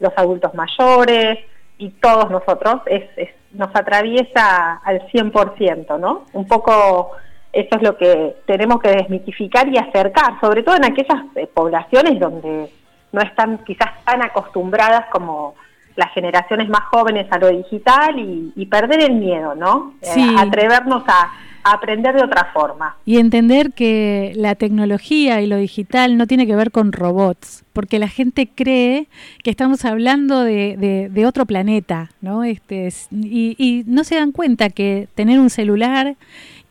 [0.00, 1.38] los adultos mayores
[1.76, 6.24] y todos nosotros, es, es- nos atraviesa al 100%, ¿no?
[6.34, 7.12] Un poco
[7.52, 12.20] eso es lo que tenemos que desmitificar y acercar, sobre todo en aquellas eh, poblaciones
[12.20, 12.70] donde
[13.10, 15.54] no están quizás tan acostumbradas como
[15.96, 19.94] las generaciones más jóvenes a lo digital y, y perder el miedo, ¿no?
[20.02, 20.36] Eh, Sí.
[20.38, 21.32] atrevernos a
[21.72, 22.96] aprender de otra forma.
[23.04, 27.98] Y entender que la tecnología y lo digital no tiene que ver con robots, porque
[27.98, 29.08] la gente cree
[29.42, 32.44] que estamos hablando de, de- de otro planeta, ¿no?
[32.44, 36.16] Este, es- y, y no se dan cuenta que tener un celular,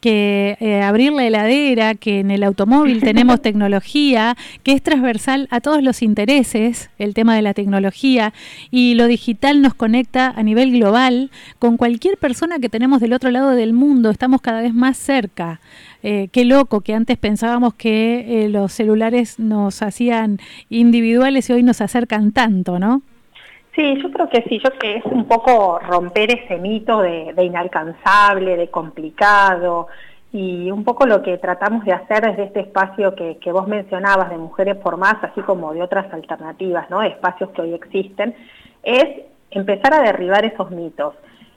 [0.08, 5.60] que eh, abrir la heladera, que en el automóvil tenemos tecnología, que es transversal a
[5.60, 8.34] todos los intereses, el tema de la tecnología,
[8.72, 13.32] y lo digital nos conecta a nivel global con cualquier persona que tenemos del otro
[13.32, 15.60] lado del mundo, estamos cada vez más cerca.
[16.04, 20.40] Eh, qué loco que antes pensábamos que eh, los celulares nos hacían
[20.70, 23.02] individuales y hoy nos acercan tanto, ¿no?
[23.78, 27.32] Sí, yo creo que sí, yo creo que es un poco romper ese mito de,
[27.44, 29.88] inalcanzable, de complicado,
[30.34, 34.32] y un poco lo que tratamos de hacer desde este espacio que, que vos mencionabas
[34.32, 37.04] de Mujeres por Más, así como de otras alternativas, ¿no?
[37.04, 38.36] espacios que hoy existen,
[38.82, 39.06] es
[39.52, 41.14] empezar a derribar esos mitos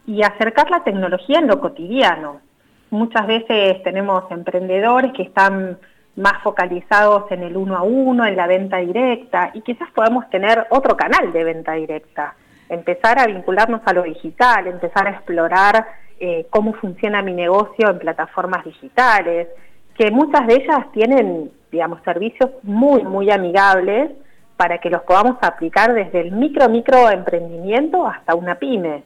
[0.06, 2.42] y acercar la tecnología en lo cotidiano.
[2.90, 5.78] Muchas veces tenemos emprendedores que están
[6.16, 10.66] más focalizados en el uno a uno, en la venta directa, y quizás podemos tener
[10.70, 12.34] otro canal de venta directa,
[12.68, 15.86] empezar a vincularnos a lo digital, empezar a explorar
[16.18, 19.48] eh, cómo funciona mi negocio en plataformas digitales,
[19.96, 24.10] que muchas de ellas tienen, digamos, servicios muy, muy amigables
[24.56, 29.04] para que los podamos aplicar desde el micro, micro emprendimiento hasta una pyme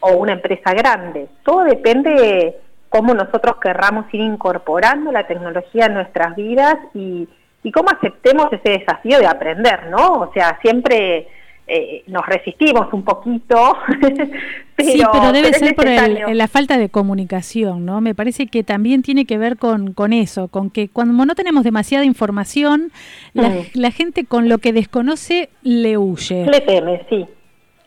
[0.00, 1.28] o una empresa grande.
[1.44, 2.60] Todo depende
[2.92, 7.26] cómo nosotros querramos ir incorporando la tecnología en nuestras vidas y,
[7.64, 10.20] y cómo aceptemos ese desafío de aprender, ¿no?
[10.20, 11.26] O sea, siempre
[11.66, 13.76] eh, nos resistimos un poquito,
[14.76, 18.00] pero, sí, pero debe pero ser por el- la falta de comunicación, ¿no?
[18.00, 21.64] Me parece que también tiene que ver con, con eso, con que cuando no tenemos
[21.64, 22.90] demasiada información,
[23.32, 23.54] la, Mm.
[23.74, 26.46] la gente con lo que desconoce le huye.
[26.46, 27.26] Le teme, sí.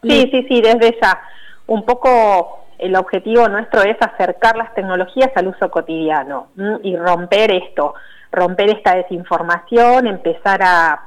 [0.01, 1.19] Le- Sí, sí, sí, desde ya.
[1.67, 6.47] Un poco el objetivo nuestro es acercar las tecnologías al uso cotidiano
[6.83, 7.93] y romper esto,
[8.31, 11.01] romper esta desinformación, empezar a,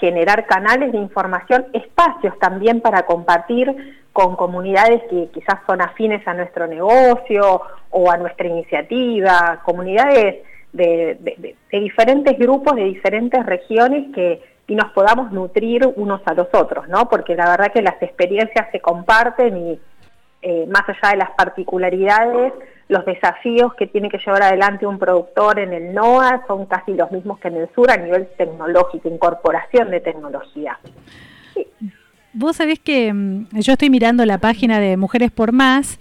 [0.00, 6.32] generar canales de información, espacios también para compartir con comunidades que quizás son afines a
[6.32, 7.60] nuestro negocio
[7.90, 14.42] o a nuestra iniciativa, comunidades de, de- de- de diferentes grupos, de diferentes regiones que
[14.68, 17.08] y nos podamos nutrir unos a los otros, ¿no?
[17.08, 19.80] Porque la verdad que las experiencias se comparten y
[20.48, 22.52] eh, más allá de las particularidades,
[22.88, 27.10] los desafíos que tiene que llevar adelante un productor en el NOA son casi los
[27.10, 30.78] mismos que en el sur a nivel tecnológico, incorporación de tecnología.
[32.32, 35.98] Vos sabés que mm, yo estoy mirando la página de Mujeres por Más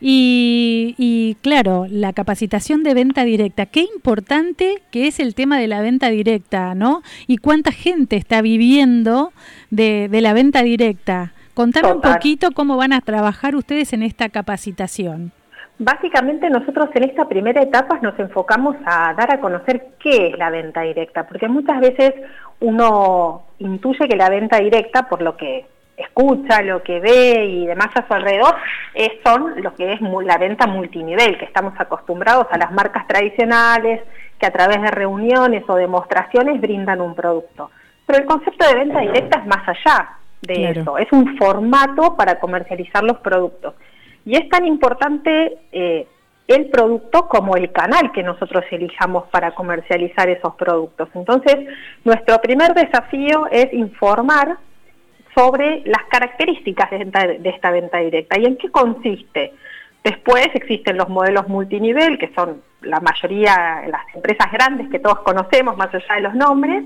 [0.00, 5.66] Y, y, claro, la capacitación de venta directa, qué importante que es el tema de
[5.66, 7.02] la venta directa, ¿no?
[7.26, 9.32] Y cuánta gente está viviendo
[9.70, 11.34] de, de la venta directa.
[11.54, 15.32] Contame un poquito cómo van a trabajar ustedes en esta capacitación.
[15.78, 20.48] Básicamente nosotros en esta primera etapa nos enfocamos a dar a conocer qué es la
[20.50, 22.14] venta directa, porque muchas veces
[22.60, 27.88] uno intuye que la venta directa, por lo que escucha, lo que ve y demás
[27.94, 28.54] a su alrededor,
[28.94, 34.02] es, son lo que es la venta multinivel, que estamos acostumbrados a las marcas tradicionales,
[34.38, 37.70] que a través de reuniones o demostraciones brindan un producto.
[38.06, 40.80] Pero el concepto de venta directa es más allá de Claro.
[40.80, 43.74] eso, es un formato para comercializar los productos.
[44.24, 46.06] Y es tan importante eh,
[46.48, 51.08] el producto como el canal que nosotros elijamos para comercializar esos productos.
[51.14, 51.56] Entonces,
[52.04, 54.56] nuestro primer desafío es informar
[55.34, 59.52] sobre las características de, esta- de esta venta directa y en qué consiste.
[60.04, 65.76] Después existen los modelos multinivel, que son la mayoría, las empresas grandes que todos conocemos,
[65.76, 66.82] más allá de los nombres,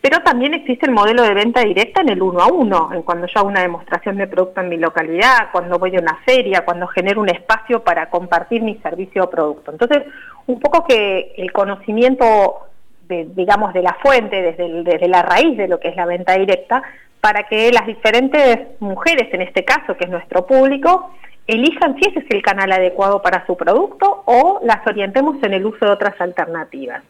[0.00, 3.26] pero también existe el modelo de venta directa en el uno a uno, en cuando
[3.26, 6.86] yo hago una demostración de producto en mi localidad, cuando voy a una feria, cuando
[6.86, 9.72] genero un espacio para compartir mi servicio o producto.
[9.72, 10.04] Entonces,
[10.46, 12.68] un poco que el conocimiento,
[13.08, 16.82] digamos, de la fuente, desde la raíz de lo que es la venta directa,
[17.20, 21.10] para que las diferentes mujeres, en este caso, que es nuestro público,
[21.46, 25.66] elijan si ese es el canal adecuado para su producto o las orientemos en el
[25.66, 27.02] uso de otras alternativas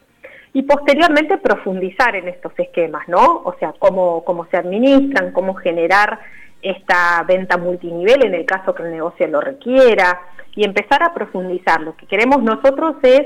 [0.53, 3.41] y posteriormente profundizar en estos esquemas, ¿no?
[3.45, 6.19] O sea, cómo, cómo se administran, cómo generar
[6.61, 10.21] esta venta multinivel en el caso que el negocio lo requiera
[10.55, 11.81] y empezar a profundizar.
[11.81, 13.21] Lo que queremos nosotros es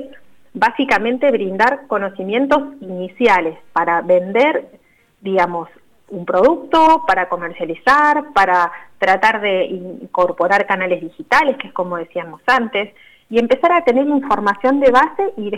[0.53, 4.67] básicamente brindar conocimientos iniciales para vender,
[5.21, 5.67] digamos,
[6.09, 12.93] un producto, para comercializar, para tratar de incorporar canales digitales, que es como decíamos antes,
[13.29, 15.51] y empezar a tener información de base y,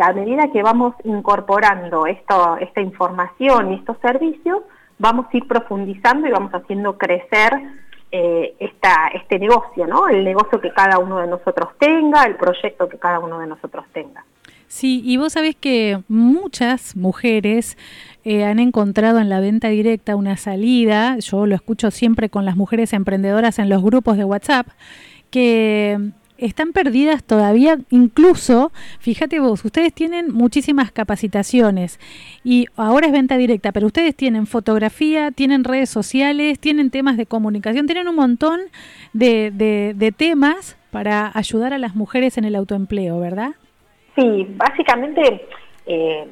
[0.00, 4.58] a medida que vamos incorporando esto, esta información y estos servicios,
[4.98, 7.52] vamos a ir profundizando y vamos haciendo crecer
[8.10, 10.08] eh, esta, este negocio, ¿no?
[10.08, 13.84] El negocio que cada uno de nosotros tenga, el proyecto que cada uno de nosotros
[13.92, 14.24] tenga.
[14.68, 17.78] Sí, y vos sabés que muchas mujeres
[18.24, 22.56] eh, han encontrado en la venta directa una salida, yo lo escucho siempre con las
[22.56, 24.66] mujeres emprendedoras en los grupos de WhatsApp,
[25.30, 25.98] que
[26.38, 28.70] están perdidas todavía, incluso,
[29.00, 31.98] fíjate vos, ustedes tienen muchísimas capacitaciones
[32.44, 37.26] y ahora es venta directa, pero ustedes tienen fotografía, tienen redes sociales, tienen temas de
[37.26, 38.60] comunicación, tienen un montón
[39.12, 43.50] de, de- de temas para ayudar a las mujeres en el autoempleo, ¿verdad?
[44.16, 45.46] Sí, básicamente
[45.86, 46.28] eh,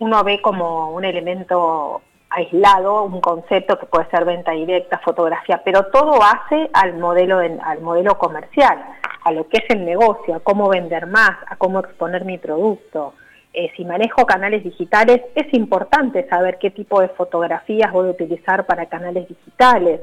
[0.00, 5.86] uno ve como un elemento aislado, un concepto que puede ser venta directa, fotografía, pero
[5.86, 8.84] todo hace al modelo, de- al modelo comercial,
[9.26, 13.14] a lo que es el negocio, a cómo vender más, a cómo exponer mi producto.
[13.52, 18.66] Eh, si manejo canales digitales, es importante saber qué tipo de fotografías voy a utilizar
[18.66, 20.00] para canales digitales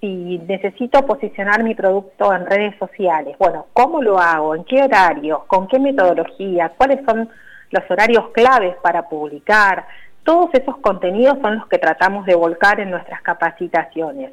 [0.00, 4.54] si necesito posicionar mi producto en redes sociales, bueno, ¿cómo lo hago?
[4.54, 5.44] ¿En qué horario?
[5.48, 6.72] ¿Con qué metodología?
[6.76, 7.28] ¿Cuáles son
[7.70, 9.86] los horarios claves para publicar?
[10.22, 14.32] Todos esos contenidos son los que tratamos de volcar en nuestras capacitaciones.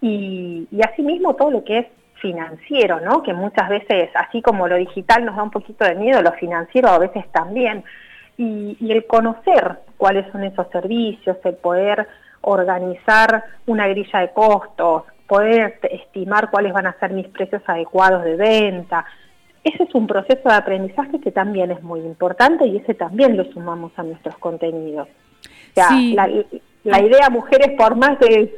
[0.00, 1.86] Y, y asimismo todo lo que es
[2.26, 3.22] financiero, ¿no?
[3.22, 6.88] Que muchas veces, así como lo digital nos da un poquito de miedo, lo financiero
[6.88, 7.84] a veces también.
[8.36, 12.06] Y, y el conocer cuáles son esos servicios, el poder
[12.42, 18.36] organizar una grilla de costos, poder estimar cuáles van a ser mis precios adecuados de
[18.36, 19.04] venta.
[19.64, 23.44] Ese es un proceso de aprendizaje que también es muy importante y ese también lo
[23.52, 25.08] sumamos a nuestros contenidos.
[25.08, 26.14] O sea, Sí.
[26.14, 26.28] la,
[26.84, 28.54] la idea mujeres por más de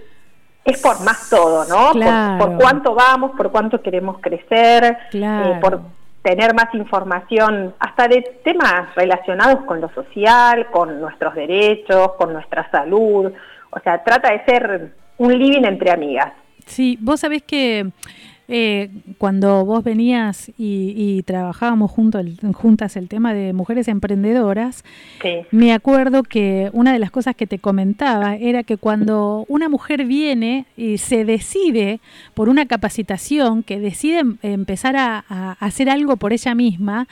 [0.71, 1.93] es por más todo, ¿no?
[2.39, 5.55] Por- cuánto vamos, por cuánto queremos crecer, Claro.
[5.55, 5.81] eh, por
[6.23, 12.69] tener más información, hasta de temas relacionados con lo social, con nuestros derechos, con nuestra
[12.71, 13.33] salud.
[13.71, 16.33] O sea, trata de ser un living entre amigas.
[16.66, 17.87] Sí, vos sabés que
[18.51, 18.88] eh,
[19.18, 24.84] cuando vos venías y, y trabajábamos junto el- juntas el tema de mujeres emprendedoras,
[25.22, 25.42] Sí.
[25.51, 30.05] me acuerdo que una de las cosas que te comentaba era que cuando una mujer
[30.07, 32.01] viene y se decide
[32.34, 37.07] por una capacitación, que decide em- empezar a, a hacer algo por ella misma,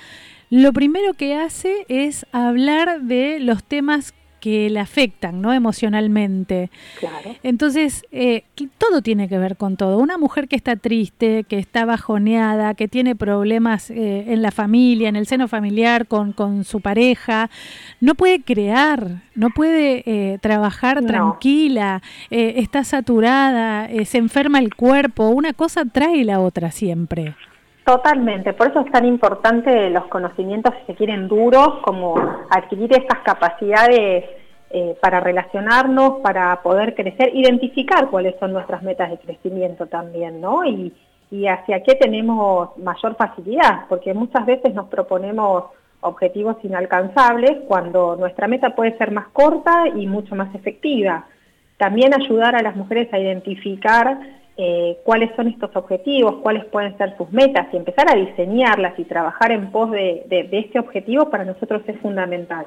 [0.49, 4.15] lo primero que hace es hablar de los temas
[4.47, 5.53] que le afectan, ¿no?
[5.53, 6.71] Emocionalmente.
[7.01, 7.35] Claro.
[7.43, 8.45] Entonces, eh,
[8.79, 9.99] todo tiene que ver con todo.
[9.99, 15.09] Una mujer que está triste, que está bajoneada, que tiene problemas eh, en la familia,
[15.09, 17.51] en el seno familiar, con, con su pareja,
[18.01, 21.09] no puede crear, no puede eh, trabajar No.
[21.09, 25.29] tranquila, eh, está saturada, eh, se enferma el cuerpo.
[25.31, 27.35] Una cosa trae la otra siempre.
[27.87, 32.17] Totalmente, por eso es tan importante los conocimientos, si se quieren, duros, como
[32.51, 34.25] adquirir estas capacidades
[34.71, 40.65] eh, para relacionarnos, para poder crecer, identificar cuáles son nuestras metas de crecimiento también, ¿no?
[40.65, 40.93] Y,
[41.31, 45.67] y hacia qué tenemos mayor facilidad, porque muchas veces nos proponemos
[46.01, 51.27] objetivos inalcanzables cuando nuestra meta puede ser más corta y mucho más efectiva.
[51.77, 54.19] También ayudar a las mujeres a identificar
[54.59, 59.05] eh, cuáles son estos objetivos, cuáles pueden ser sus metas y empezar a diseñarlas y
[59.05, 62.67] trabajar en pos de, de- de este objetivo para nosotros es fundamental.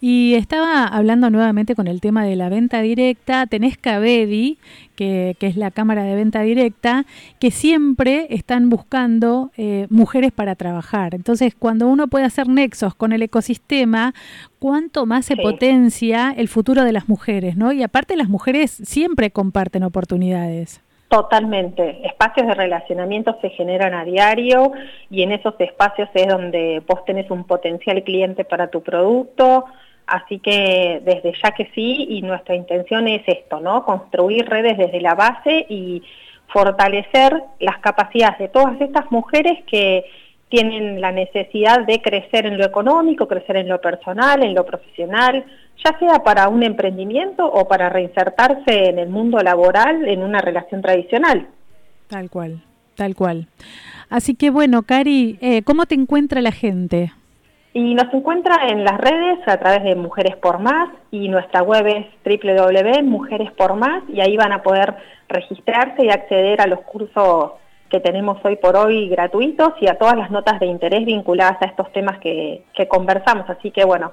[0.00, 3.46] Y estaba hablando nuevamente con el tema de la venta directa.
[3.46, 4.58] Tenés Cavedi,
[4.96, 7.06] que, que es la Cámara de Venta Directa,
[7.40, 11.14] que siempre están buscando eh, mujeres para trabajar.
[11.14, 14.12] Entonces, cuando uno puede hacer nexos con el ecosistema,
[14.58, 15.40] cuánto más se Sí.
[15.42, 17.72] potencia el futuro de las mujeres, ¿no?
[17.72, 20.82] Y aparte las mujeres siempre comparten oportunidades.
[21.14, 22.00] Totalmente.
[22.04, 24.72] Espacios de relacionamiento se generan a diario
[25.08, 29.64] y en esos espacios es donde vos tenés un potencial cliente para tu producto.
[30.08, 33.84] Así que desde ya que sí, y nuestra intención es esto, ¿no?
[33.84, 36.02] Construir redes desde la base y
[36.48, 40.04] fortalecer las capacidades de todas estas mujeres que
[40.48, 45.44] tienen la necesidad de crecer en lo económico, crecer en lo personal, en lo profesional,
[45.82, 50.82] ya sea para un emprendimiento o para reinsertarse en el mundo laboral en una relación
[50.82, 51.48] tradicional.
[52.08, 52.62] Tal cual,
[52.96, 53.48] tal cual.
[54.10, 57.12] Así que bueno, Cari, eh, ¿cómo te encuentra la gente?
[57.72, 61.84] Y nos encuentra en las redes a través de Mujeres por Más y nuestra web
[61.86, 64.94] es www.mujeres por más y ahí van a poder
[65.28, 67.52] registrarse y acceder a los cursos
[67.90, 71.66] que tenemos hoy por hoy gratuitos y a todas las notas de interés vinculadas a
[71.66, 73.50] estos temas que, que conversamos.
[73.50, 74.12] Así que bueno,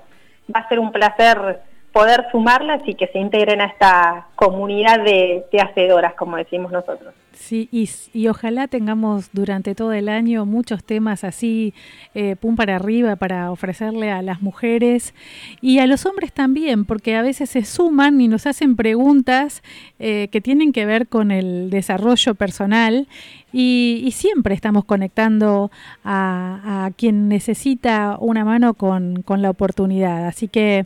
[0.52, 1.62] va a ser un placer
[1.92, 7.14] poder sumarlas y que se integren a esta comunidad de, de hacedoras, como decimos nosotros.
[7.42, 7.70] Sí,
[8.14, 11.74] y, ojalá tengamos durante todo el año muchos temas así,
[12.14, 15.16] eh, pum para arriba, para ofrecerle a las mujeres
[15.60, 19.64] y a los hombres también, porque a veces se suman y nos hacen preguntas
[19.98, 23.08] eh, que tienen que ver con el desarrollo personal
[23.52, 25.72] y, y siempre estamos conectando
[26.04, 30.28] a, a quien necesita una mano con, con la oportunidad.
[30.28, 30.86] Así que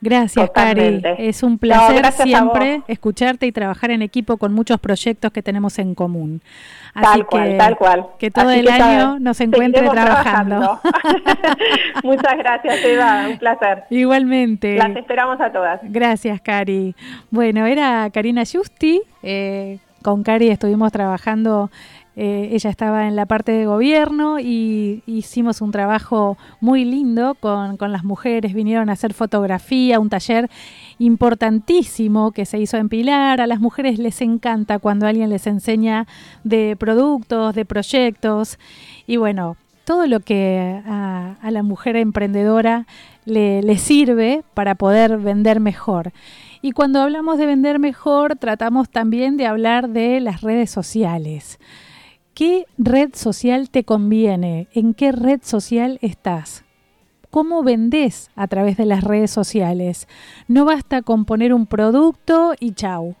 [0.00, 1.02] gracias, Cari.
[1.18, 5.94] Es un placer siempre escucharte y trabajar en equipo con muchos proyectos que tenemos en
[5.94, 6.40] común.
[6.94, 8.06] Así Tal cual, que, tal cual.
[8.18, 10.80] Que todo Así el que año nos encuentre trabajando.
[12.02, 13.84] Muchas gracias, Eva, un placer.
[13.90, 14.76] Igualmente.
[14.76, 15.80] Las esperamos a todas.
[15.82, 16.94] Gracias, Cari.
[17.30, 19.02] Bueno, era Karina Justi.
[19.22, 21.70] eh, con Cari estuvimos trabajando.
[22.20, 27.76] Eh, ella estaba en la parte de gobierno y hicimos un trabajo muy lindo con,
[27.76, 28.54] con las mujeres.
[28.54, 30.50] Vinieron a hacer fotografía, un taller
[30.98, 33.40] importantísimo que se hizo en Pilar.
[33.40, 36.08] A las mujeres les encanta cuando alguien les enseña
[36.42, 38.58] de productos, de proyectos.
[39.06, 42.88] Y bueno, todo lo que a, a la mujer emprendedora
[43.26, 46.10] le, le sirve para poder vender mejor.
[46.62, 51.60] Y cuando hablamos de vender mejor, tratamos también de hablar de las redes sociales.
[52.38, 54.68] ¿Qué red social te conviene?
[54.72, 56.62] ¿En qué red social estás?
[57.30, 60.06] ¿Cómo vendés a través de las redes sociales?
[60.46, 63.16] No basta con poner un producto y chau.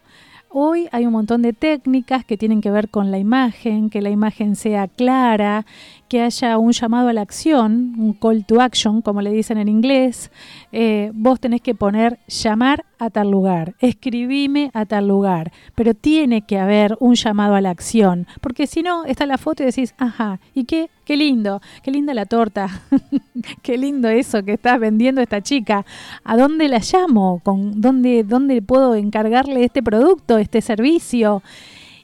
[0.50, 4.10] Hoy hay un montón de técnicas que tienen que ver con la imagen, que la
[4.10, 5.66] imagen sea clara,
[6.08, 9.68] que haya un llamado a la acción, un call to action, como le dicen en
[9.68, 10.30] inglés.
[10.72, 16.42] Eh, vos tenés que poner llamar a tal lugar, escribime a tal lugar, pero tiene
[16.42, 19.94] que haber un llamado a la acción, porque si no, está la foto y decís,
[19.98, 20.90] ajá, ¿y qué?
[21.04, 22.68] Qué lindo, qué linda la torta,
[23.62, 25.86] qué lindo eso que estás vendiendo esta chica.
[26.22, 27.40] ¿A dónde la llamo?
[27.42, 31.42] ¿Con dónde, ¿Dónde puedo encargarle este producto, este servicio?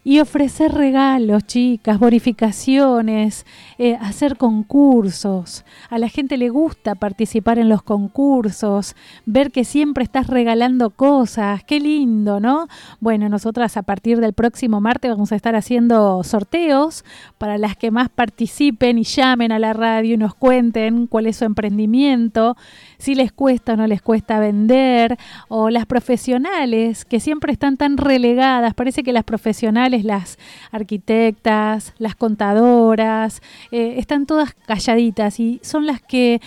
[0.06, 3.46] Y ofrecer regalos, chicas, bonificaciones,
[3.78, 5.64] eh, hacer concursos.
[5.88, 11.64] A la gente le gusta participar en los concursos, ver que siempre estás regalando cosas.
[11.64, 12.68] Qué lindo, ¿no?
[13.00, 17.02] Bueno, nosotras a partir del próximo martes vamos a estar haciendo sorteos
[17.38, 21.36] para las que más participen y llamen a la radio y nos cuenten cuál es
[21.36, 22.58] su emprendimiento,
[22.98, 25.16] si les cuesta o no les cuesta vender,
[25.48, 28.74] o las profesionales que siempre están tan relegadas.
[28.74, 30.38] Parece que las profesionales, las
[30.70, 36.40] arquitectas, las contadoras, eh, están todas calladitas y son las que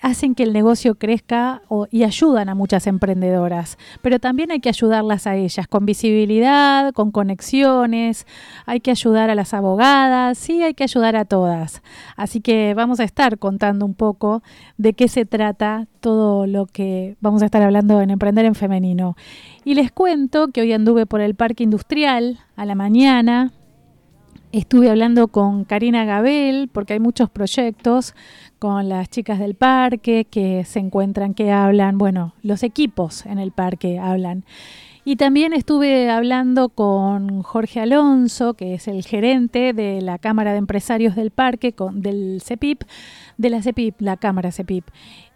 [0.00, 5.26] hacen que el negocio crezca y ayudan a muchas emprendedoras, pero también hay que ayudarlas
[5.26, 8.26] a ellas con visibilidad, con conexiones,
[8.66, 11.82] hay que ayudar a las abogadas, sí, hay que ayudar a todas.
[12.16, 14.42] Así que vamos a estar contando un poco
[14.78, 19.16] de qué se trata todo lo que vamos a estar hablando en Emprender en Femenino.
[19.64, 23.52] Y les cuento que hoy anduve por el Parque Industrial a la mañana,
[24.52, 28.16] Estuve hablando con Karina Gabel porque hay muchos proyectos
[28.58, 33.52] con las chicas del parque que se encuentran, que hablan, bueno, los equipos en el
[33.52, 34.44] parque hablan.
[35.04, 40.58] Y también estuve hablando con Jorge Alonso, que es el gerente de la Cámara de
[40.58, 42.82] Empresarios del Parque, con, del CEPIP,
[43.38, 44.84] de la CEPIP, la Cámara CEPIP,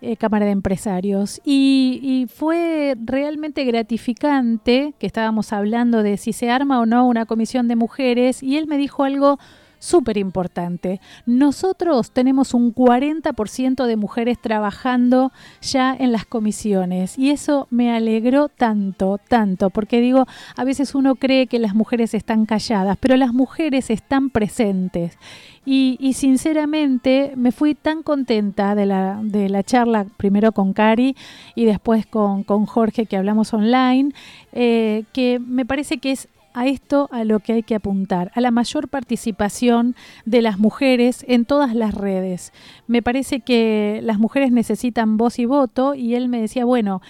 [0.02, 1.40] eh, Cámara de Empresarios.
[1.44, 7.24] Y, y fue realmente gratificante que estábamos hablando de si se arma o no una
[7.24, 9.38] comisión de mujeres y él me dijo algo
[9.84, 11.00] súper importante.
[11.26, 15.30] Nosotros tenemos un 40% de mujeres trabajando
[15.60, 20.26] ya en las comisiones y eso me alegró tanto, tanto, porque digo,
[20.56, 25.18] a veces uno cree que las mujeres están calladas, pero las mujeres están presentes.
[25.66, 31.16] Y, sinceramente me fui tan contenta de la, de la charla, primero con Cari
[31.54, 34.12] y después con, con Jorge, que hablamos online,
[34.52, 38.40] eh, que me parece que es a esto a lo que hay que apuntar, a
[38.40, 39.94] la mayor participación
[40.24, 42.52] de las mujeres en todas las redes.
[42.86, 47.02] Me parece que las mujeres necesitan voz y voto y él me decía, bueno,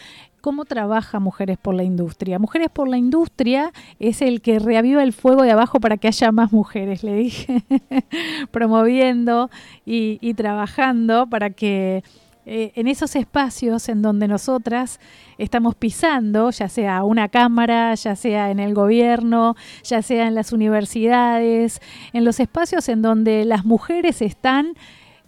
[0.45, 2.39] ¿Cómo trabaja Mujeres por la Industria?
[2.39, 6.33] Mujeres por la Industria es el que reaviva el fuego de abajo para que haya
[6.33, 7.65] más mujeres, le dije,
[8.51, 9.49] promoviendo
[9.87, 12.05] y, y trabajando para que
[12.47, 15.01] eh, en esos espacios en donde nosotras
[15.39, 20.53] estamos pisando, ya sea una cámara, ya sea en el gobierno, ya sea en las
[20.53, 21.81] universidades,
[22.13, 24.75] en los espacios en donde las mujeres están,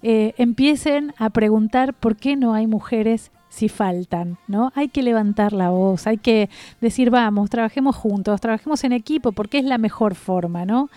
[0.03, 4.71] eh, empiecen a preguntar por qué no hay mujeres si faltan, ¿no?
[4.75, 6.51] Hay que levantar la voz, hay que
[6.83, 10.91] decir, vamos, trabajemos juntos, trabajemos en equipo, porque es la mejor forma, ¿no?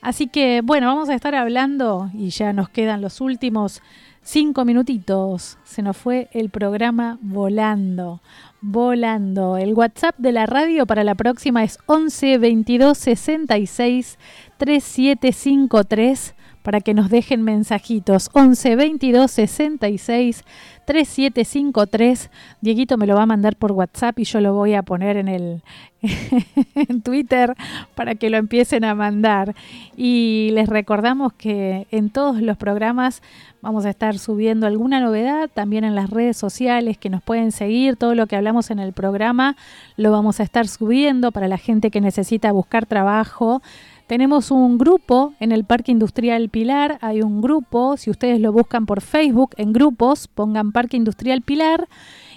[0.00, 3.82] Así que, bueno, vamos a estar hablando y ya nos quedan los últimos
[4.26, 5.58] Cinco minutitos.
[5.64, 8.22] Se nos fue el programa volando.
[8.62, 9.58] Volando.
[9.58, 14.18] El WhatsApp de la radio para la próxima es 11 22 66
[14.56, 16.34] 3753
[16.64, 18.30] para que nos dejen mensajitos.
[18.32, 20.44] 11 22 66
[20.86, 22.30] 3753.
[22.62, 25.28] Dieguito me lo va a mandar por WhatsApp y yo lo voy a poner en
[25.28, 25.62] el
[26.74, 27.54] en Twitter
[27.94, 29.54] para que lo empiecen a mandar.
[29.94, 33.22] Y les recordamos que en todos los programas
[33.60, 37.96] vamos a estar subiendo alguna novedad, también en las redes sociales que nos pueden seguir,
[37.96, 39.56] todo lo que hablamos en el programa
[39.96, 43.62] lo vamos a estar subiendo para la gente que necesita buscar trabajo.
[44.06, 48.84] Tenemos un grupo en el Parque Industrial Pilar, hay un grupo, si ustedes lo buscan
[48.84, 51.88] por Facebook en grupos, pongan Parque Industrial Pilar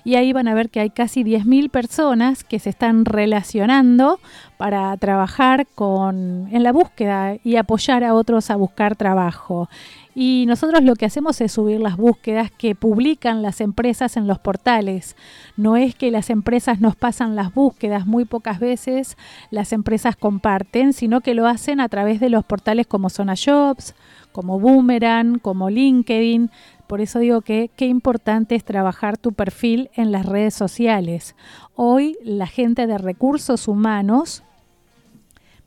[0.05, 4.21] y ahí van a ver que hay casi 10.000 personas que se están relacionando
[4.55, 9.67] para trabajar con, en la búsqueda y apoyar a otros a buscar trabajo.
[10.19, 14.39] Y nosotros lo que hacemos es subir las búsquedas que publican las empresas en los
[14.39, 15.15] portales.
[15.57, 19.15] No es que las empresas nos pasan las búsquedas, muy pocas veces
[19.51, 23.93] las empresas comparten, sino que lo hacen a través de los portales como Zona Jobs,
[24.31, 26.49] como Boomerang, como LinkedIn.
[26.87, 31.35] Por eso digo que qué importante es trabajar tu perfil en las redes sociales.
[31.75, 34.43] Hoy la gente de recursos humanos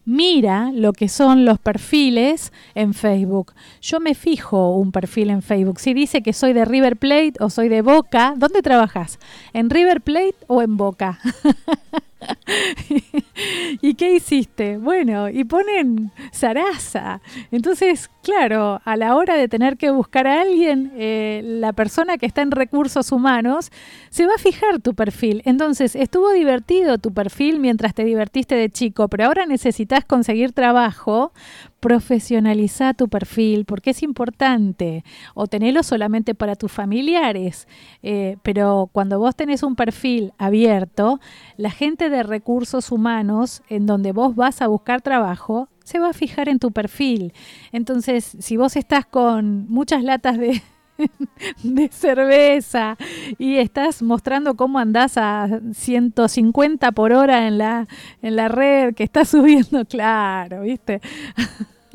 [0.04, 3.52] mira lo que son los perfiles en Facebook.
[3.80, 5.80] Yo me fijo un perfil en Facebook.
[5.80, 9.18] Si dice que soy de River Plate o soy de Boca, ¿dónde trabajas?
[9.52, 11.18] ¿En River Plate o en Boca?
[13.80, 14.78] ¿Y qué hiciste?
[14.78, 17.20] Bueno, y ponen Sarasa.
[17.50, 22.26] Entonces, claro, a la hora de tener que buscar a alguien, eh, la persona que
[22.26, 23.70] está en recursos humanos
[24.10, 25.42] se va a fijar tu perfil.
[25.44, 31.32] Entonces, estuvo divertido tu perfil mientras te divertiste de chico, pero ahora necesitas conseguir trabajo
[31.80, 35.04] profesionaliza tu perfil porque es importante
[35.34, 37.66] o tenerlo solamente para tus familiares,
[38.02, 41.20] eh, pero cuando vos tenés un perfil abierto,
[41.56, 46.12] la gente de recursos humanos en donde vos vas a buscar trabajo se va a
[46.12, 47.32] fijar en tu perfil.
[47.72, 50.62] Entonces, si vos estás con muchas latas de,
[51.62, 52.96] de cerveza
[53.38, 57.86] y estás mostrando cómo andás a 150 por hora en la,
[58.22, 61.00] en la red, que estás subiendo, claro, ¿viste?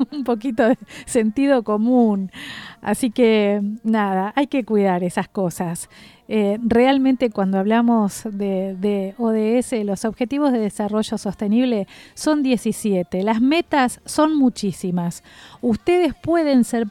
[0.12, 0.76] Un poquito de
[1.06, 2.30] sentido común.
[2.82, 5.88] Así que nada, hay que cuidar esas cosas.
[6.28, 13.22] Eh, realmente cuando hablamos de, ODS, los Objetivos de Desarrollo Sostenible son 17.
[13.22, 15.22] Las metas son muchísimas.
[15.60, 16.86] Ustedes pueden ser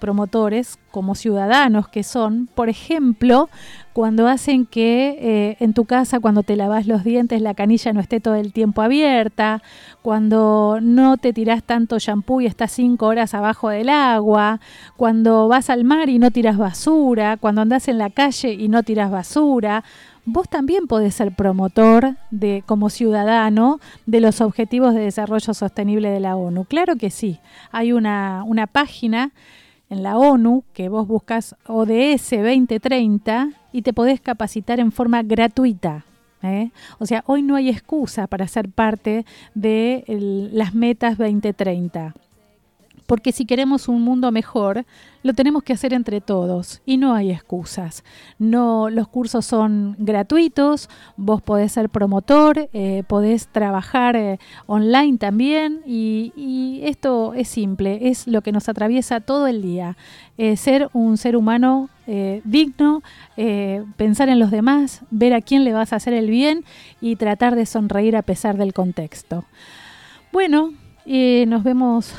[0.00, 3.48] promotores como ciudadanos que son, por ejemplo,
[3.92, 8.00] cuando hacen que eh, en tu casa, cuando te lavas los dientes, la canilla no
[8.00, 9.62] esté todo el tiempo abierta,
[10.00, 14.60] cuando no te tirás tanto shampoo y estás cinco horas abajo del agua,
[14.96, 18.82] cuando vas al mar y no tiras basura, cuando andas en la calle y no
[18.82, 19.84] tiras basura.
[20.24, 26.20] vos también podés ser promotor de, como ciudadano de los Objetivos de Desarrollo Sostenible de
[26.20, 26.64] la ONU.
[26.64, 27.40] Claro que sí.
[27.72, 29.32] Hay una, una página
[29.90, 36.04] en la ONU que vos buscas ODS 2030 y te podés capacitar en forma gratuita.
[36.42, 36.70] ¿eh?
[36.98, 40.04] O sea, hoy no hay excusa para ser parte de
[40.52, 42.14] las metas 2030
[43.06, 44.84] porque si queremos un mundo mejor,
[45.22, 48.04] lo tenemos que hacer entre todos y no hay excusas.
[48.38, 55.80] No, los cursos son gratuitos, vos podés ser promotor, eh, podés trabajar eh, online también
[55.86, 59.96] y, esto es simple, es lo que nos atraviesa todo el día.
[60.38, 61.88] Eh, ser un ser humano
[62.44, 63.00] digno,
[63.96, 66.64] pensar en los demás, ver a quién le vas a hacer el bien
[67.00, 69.44] y tratar de sonreír a pesar del contexto.
[70.32, 70.72] Bueno,
[71.06, 72.12] nos vemos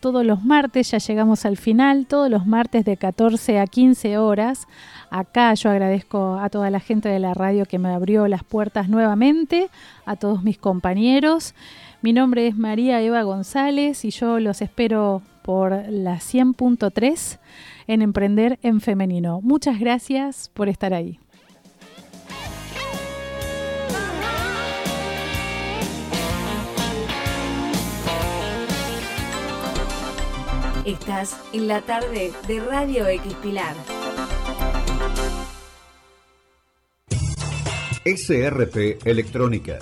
[0.00, 4.66] todos los martes, ya llegamos al final, todos los martes de 14 a 15 horas.
[5.10, 8.88] Acá yo agradezco a toda la gente de la radio que me abrió las puertas
[8.88, 9.68] nuevamente,
[10.04, 11.54] a todos mis compañeros.
[12.02, 17.38] Mi nombre es María Eva González y yo los espero por la 100.3
[17.86, 19.40] en Emprender en Femenino.
[19.42, 21.18] Muchas gracias por estar ahí.
[30.86, 33.74] Estás en la tarde de Radio X Pilar.
[38.04, 39.80] SRP Electrónica.